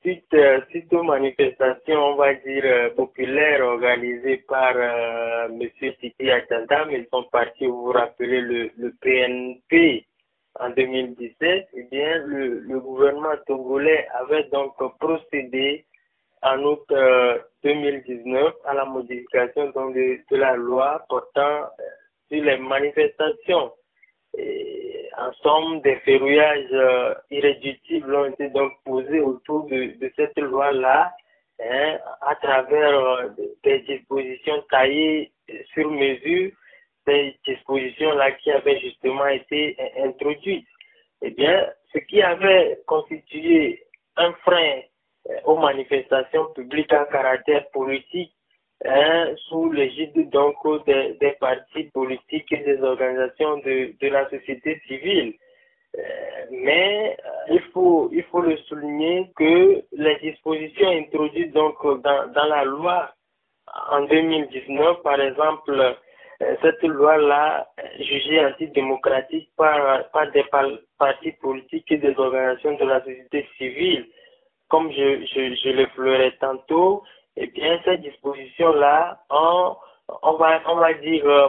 suite, 0.00 0.34
euh, 0.34 0.60
suite 0.70 0.92
aux 0.92 1.02
manifestations, 1.02 1.98
on 2.12 2.16
va 2.16 2.34
dire, 2.34 2.62
euh, 2.64 2.90
populaires 2.90 3.64
organisées 3.64 4.38
par 4.48 4.72
euh, 4.76 5.48
M. 5.48 5.68
Titi 6.00 6.30
Atanda, 6.30 6.86
ils 6.90 7.06
sont 7.12 7.24
partis, 7.24 7.66
vous 7.66 7.84
vous 7.86 7.92
rappelez, 7.92 8.40
le, 8.40 8.70
le 8.78 8.92
PNP 9.00 10.06
en 10.58 10.70
2017, 10.70 11.68
eh 11.74 11.82
bien, 11.84 12.18
le, 12.26 12.60
le 12.60 12.80
gouvernement 12.80 13.36
togolais 13.46 14.06
avait 14.20 14.44
donc 14.52 14.74
procédé 14.98 15.84
en 16.42 16.58
août 16.64 16.84
2019 17.62 18.54
à 18.64 18.74
la 18.74 18.84
modification 18.86 19.70
donc, 19.70 19.94
de, 19.94 20.18
de 20.30 20.36
la 20.36 20.56
loi 20.56 21.04
portant 21.08 21.66
sur 22.30 22.42
les 22.42 22.56
manifestations. 22.58 23.72
Et, 24.36 24.89
en 25.18 25.32
somme, 25.42 25.80
des 25.82 25.96
verrouillages 26.06 26.72
euh, 26.72 27.14
irréductibles 27.30 28.14
ont 28.14 28.26
été 28.26 28.48
donc 28.50 28.72
posés 28.84 29.20
autour 29.20 29.66
de, 29.66 29.94
cette 30.16 30.38
loi-là 30.38 31.12
hein, 31.62 31.98
à 32.22 32.34
travers 32.36 32.98
euh, 32.98 33.28
des 33.64 33.80
dispositions 33.80 34.62
taillées 34.70 35.32
sur 35.72 35.90
mesure, 35.90 36.52
des 37.06 37.36
dispositions-là 37.46 38.32
qui 38.32 38.50
avaient 38.50 38.80
justement 38.80 39.26
été 39.26 39.76
introduites. 39.98 40.66
Eh 41.22 41.30
bien, 41.30 41.66
ce 41.92 41.98
qui 41.98 42.22
avait 42.22 42.80
constitué 42.86 43.84
un 44.16 44.32
frein 44.44 44.80
euh, 45.28 45.34
aux 45.44 45.58
manifestations 45.58 46.46
publiques 46.54 46.92
à 46.92 47.04
caractère 47.06 47.68
politique 47.70 48.34
Hein, 48.86 49.34
sous 49.48 49.70
l'égide 49.70 50.30
donc 50.30 50.56
des, 50.86 51.36
partis 51.38 51.84
politiques 51.92 52.50
et 52.50 52.64
des 52.64 52.80
organisations 52.82 53.58
de, 53.58 53.92
de 54.00 54.08
la 54.08 54.28
société 54.30 54.80
civile. 54.86 55.34
Euh, 55.98 56.00
mais 56.50 57.16
euh, 57.24 57.54
il 57.54 57.60
faut 57.72 58.08
il 58.12 58.22
faut 58.24 58.40
le 58.40 58.56
souligner 58.68 59.28
que 59.36 59.82
les 59.92 60.16
dispositions 60.20 60.88
introduites 60.88 61.52
donc 61.52 61.76
dans, 62.02 62.28
dans 62.32 62.46
la 62.46 62.64
loi 62.64 63.10
en 63.90 64.02
2019, 64.02 65.02
par 65.02 65.20
exemple, 65.20 65.72
euh, 66.42 66.56
cette 66.62 66.82
loi-là, 66.82 67.68
jugée 67.98 68.44
antidémocratique 68.44 69.50
par, 69.56 70.08
par 70.10 70.30
des 70.32 70.44
partis 70.98 71.32
politiques 71.32 71.90
et 71.92 71.98
des 71.98 72.18
organisations 72.18 72.76
de 72.76 72.84
la 72.84 73.00
société 73.00 73.46
civile, 73.58 74.06
comme 74.68 74.90
je, 74.90 75.26
je, 75.26 75.54
je 75.54 75.68
l'effleurais 75.70 76.32
tantôt, 76.40 77.02
eh 77.42 77.46
bien, 77.46 77.80
cette 77.86 78.02
disposition-là, 78.02 79.18
on, 79.30 79.74
on, 80.22 80.34
va, 80.34 80.92
dire, 80.94 81.24
euh, 81.24 81.48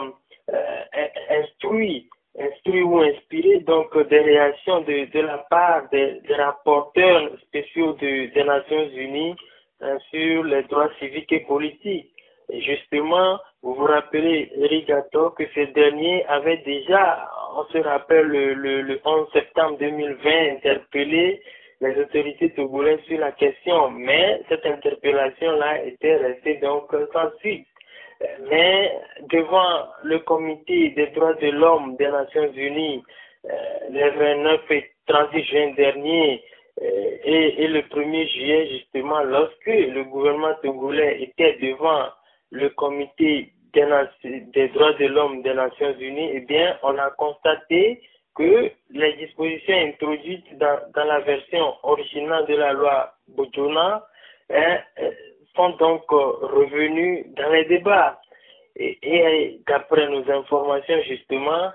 euh, 0.54 1.08
instruit, 1.30 2.08
instruit 2.40 2.82
ou 2.82 3.00
inspiré 3.00 3.60
donc 3.60 3.96
des 4.08 4.20
réactions 4.20 4.82
de, 4.82 5.20
la 5.20 5.40
part 5.50 5.90
des, 5.92 6.22
rapporteurs 6.30 7.30
spéciaux 7.42 7.92
de, 7.94 8.34
des 8.34 8.44
Nations 8.46 8.88
Unies 8.96 9.36
hein, 9.82 9.98
sur 10.10 10.46
les 10.46 10.64
droits 10.64 10.90
civiques 10.98 11.34
et 11.34 11.42
politiques. 11.42 12.14
Et 12.50 12.62
justement, 12.62 13.40
vous 13.62 13.74
vous 13.76 13.86
rappelez, 13.86 14.50
Rigato, 14.62 15.32
que 15.32 15.44
ce 15.54 15.72
dernier 15.74 16.26
avait 16.28 16.64
déjà, 16.66 17.30
on 17.58 17.66
se 17.66 17.80
rappelle, 17.80 18.28
le, 18.28 18.54
le, 18.54 18.82
le 18.82 19.02
11 19.04 19.28
septembre 19.34 19.78
2020, 19.78 20.56
interpellé 20.56 21.42
les 21.82 22.00
autorités 22.00 22.52
togolaises 22.52 23.02
sur 23.08 23.20
la 23.20 23.32
question, 23.32 23.90
mais 23.92 24.42
cette 24.48 24.66
interpellation-là 24.66 25.84
était 25.84 26.16
restée 26.16 26.56
donc 26.58 26.92
sans 27.12 27.32
suite. 27.40 27.68
Mais 28.50 28.92
devant 29.30 29.88
le 30.04 30.20
comité 30.20 30.90
des 30.92 31.08
droits 31.08 31.34
de 31.34 31.50
l'homme 31.50 31.96
des 31.98 32.08
Nations 32.08 32.52
Unies, 32.54 33.04
euh, 33.46 33.50
le 33.90 34.10
29 34.12 34.72
et 34.72 34.92
30 35.08 35.38
juin 35.40 35.74
dernier, 35.76 36.44
euh, 36.82 37.18
et, 37.24 37.64
et, 37.64 37.68
le 37.68 37.82
1er 37.82 38.30
juillet, 38.32 38.68
justement, 38.70 39.22
lorsque 39.24 39.66
le 39.66 40.04
gouvernement 40.04 40.54
togolais 40.62 41.24
était 41.24 41.58
devant 41.62 42.06
le 42.52 42.70
comité 42.70 43.52
des, 43.74 43.86
des 44.54 44.68
droits 44.70 44.94
de 44.94 45.06
l'homme 45.08 45.42
des 45.42 45.54
Nations 45.54 45.96
Unies, 46.00 46.32
eh 46.34 46.42
bien, 46.42 46.78
on 46.84 46.98
a 46.98 47.10
constaté 47.12 48.02
que 48.36 48.72
les 48.92 49.14
dispositions 49.14 49.76
introduites 49.76 50.58
dans, 50.58 50.80
dans 50.96 51.04
la 51.06 51.20
version 51.20 51.74
originale 51.84 52.46
de 52.48 52.56
la 52.56 52.74
loi 52.74 53.14
Bojona 53.30 54.06
hein, 54.50 54.78
euh, 55.00 55.12
sont 55.56 55.72
donc 55.72 56.04
euh, 56.12 56.16
revenues 56.16 57.26
dans 57.36 57.50
les 57.52 57.66
débats. 57.66 58.20
Et, 58.78 59.60
d'après 59.68 60.08
nos 60.08 60.30
informations, 60.32 61.02
justement, 61.08 61.72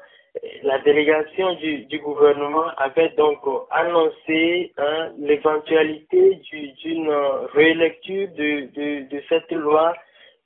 la 0.62 0.78
délégation 0.80 1.54
du, 1.54 1.84
du 1.84 1.98
gouvernement 1.98 2.68
avait 2.78 3.10
donc 3.10 3.38
annoncé 3.70 4.72
hein, 4.78 5.12
l'éventualité 5.18 6.40
d'une 6.82 7.10
rélecture 7.54 8.28
de, 8.28 8.66
de, 8.74 9.08
de 9.08 9.22
cette 9.28 9.52
loi 9.52 9.94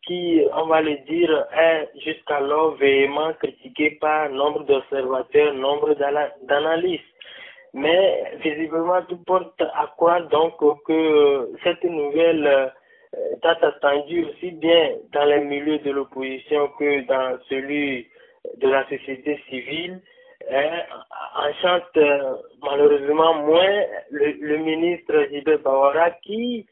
qui, 0.06 0.42
on 0.54 0.66
va 0.66 0.80
le 0.80 0.96
dire, 1.08 1.46
est 1.56 1.88
jusqu'alors 2.04 2.74
véhément 2.76 3.32
critiqué 3.34 3.98
par 4.00 4.30
nombre 4.30 4.64
d'observateurs, 4.64 5.54
nombre 5.54 5.94
d'analystes. 6.42 7.04
Mais 7.72 8.32
visiblement, 8.42 9.02
tout 9.08 9.22
porte 9.24 9.60
à 9.60 9.86
croire 9.96 10.26
donc 10.28 10.54
que 10.84 11.50
cette 11.62 11.84
nouvelle 11.84 12.46
euh, 12.46 12.68
est 13.12 13.64
attendue 13.64 14.24
aussi 14.24 14.50
bien 14.52 14.96
dans 15.12 15.24
les 15.24 15.40
milieux 15.40 15.78
de 15.78 15.90
l'opposition 15.90 16.68
que 16.78 17.06
dans 17.06 17.38
celui 17.48 18.08
de 18.56 18.68
la 18.68 18.88
société 18.88 19.40
civile. 19.48 20.00
Enchante 21.36 21.96
euh, 21.96 22.34
malheureusement 22.62 23.34
moins 23.34 23.84
le, 24.10 24.56
ministre 24.56 25.26
Gilbert 25.30 25.60
Bawara 25.60 26.10
qui 26.22 26.66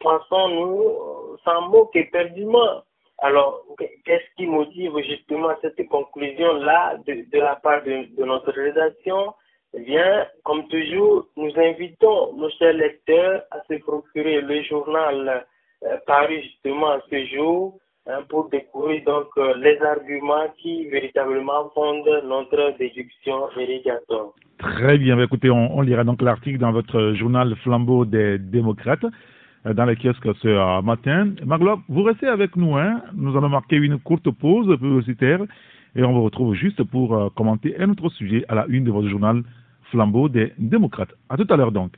pensons-nous, 0.00 1.36
sans 1.44 1.68
moque 1.68 1.94
éperdument. 1.96 2.82
Alors, 3.22 3.62
qu'est-ce 3.78 4.34
qui 4.36 4.46
motive 4.46 4.92
justement 5.06 5.50
cette 5.60 5.86
conclusion-là 5.88 6.96
de, 7.06 7.38
la 7.38 7.56
part 7.56 7.82
de, 7.84 8.24
notre 8.24 8.52
rédaction? 8.52 9.34
Eh 9.74 9.80
bien, 9.80 10.26
comme 10.42 10.66
toujours, 10.68 11.26
nous 11.36 11.52
invitons 11.56 12.34
nos 12.36 12.50
chers 12.58 12.72
lecteurs 12.72 13.42
à 13.50 13.58
se 13.68 13.74
procurer 13.80 14.40
le 14.40 14.62
journal 14.62 15.46
euh, 15.84 15.96
paru 16.06 16.42
justement 16.42 16.96
ce 17.08 17.24
jour, 17.26 17.78
hein, 18.06 18.22
pour 18.28 18.48
découvrir 18.48 19.04
donc 19.04 19.28
euh, 19.36 19.54
les 19.58 19.80
arguments 19.80 20.48
qui 20.58 20.88
véritablement 20.88 21.70
fondent 21.74 22.22
notre 22.24 22.76
déduction 22.78 23.48
irrigatoire. 23.56 24.32
Très 24.58 24.98
bien. 24.98 25.16
Bah, 25.16 25.24
écoutez, 25.24 25.50
on, 25.50 25.80
lira 25.82 26.04
donc 26.04 26.20
l'article 26.20 26.58
dans 26.58 26.72
votre 26.72 27.12
journal 27.12 27.54
Flambeau 27.62 28.04
des 28.04 28.38
démocrates 28.38 29.04
euh, 29.04 29.10
dans 29.64 29.84
les 29.84 29.96
kiosques 29.96 30.28
ce 30.42 30.48
euh, 30.48 30.82
matin. 30.82 31.30
Magloire, 31.44 31.80
vous 31.88 32.02
restez 32.02 32.26
avec 32.26 32.56
nous. 32.56 32.76
Hein? 32.76 33.02
Nous 33.14 33.36
allons 33.36 33.48
marquer 33.48 33.76
une 33.76 33.98
courte 33.98 34.30
pause 34.30 34.68
publicitaire 34.78 35.40
et 35.94 36.02
on 36.02 36.12
vous 36.12 36.22
retrouve 36.22 36.54
juste 36.54 36.82
pour 36.84 37.14
euh, 37.14 37.28
commenter 37.34 37.78
un 37.78 37.90
autre 37.90 38.08
sujet 38.10 38.44
à 38.48 38.54
la 38.54 38.66
une 38.68 38.84
de 38.84 38.90
votre 38.90 39.08
journal 39.08 39.42
Flambeau 39.90 40.28
des 40.28 40.52
démocrates. 40.58 41.14
À 41.28 41.36
tout 41.36 41.46
à 41.50 41.56
l'heure 41.56 41.72
donc. 41.72 41.92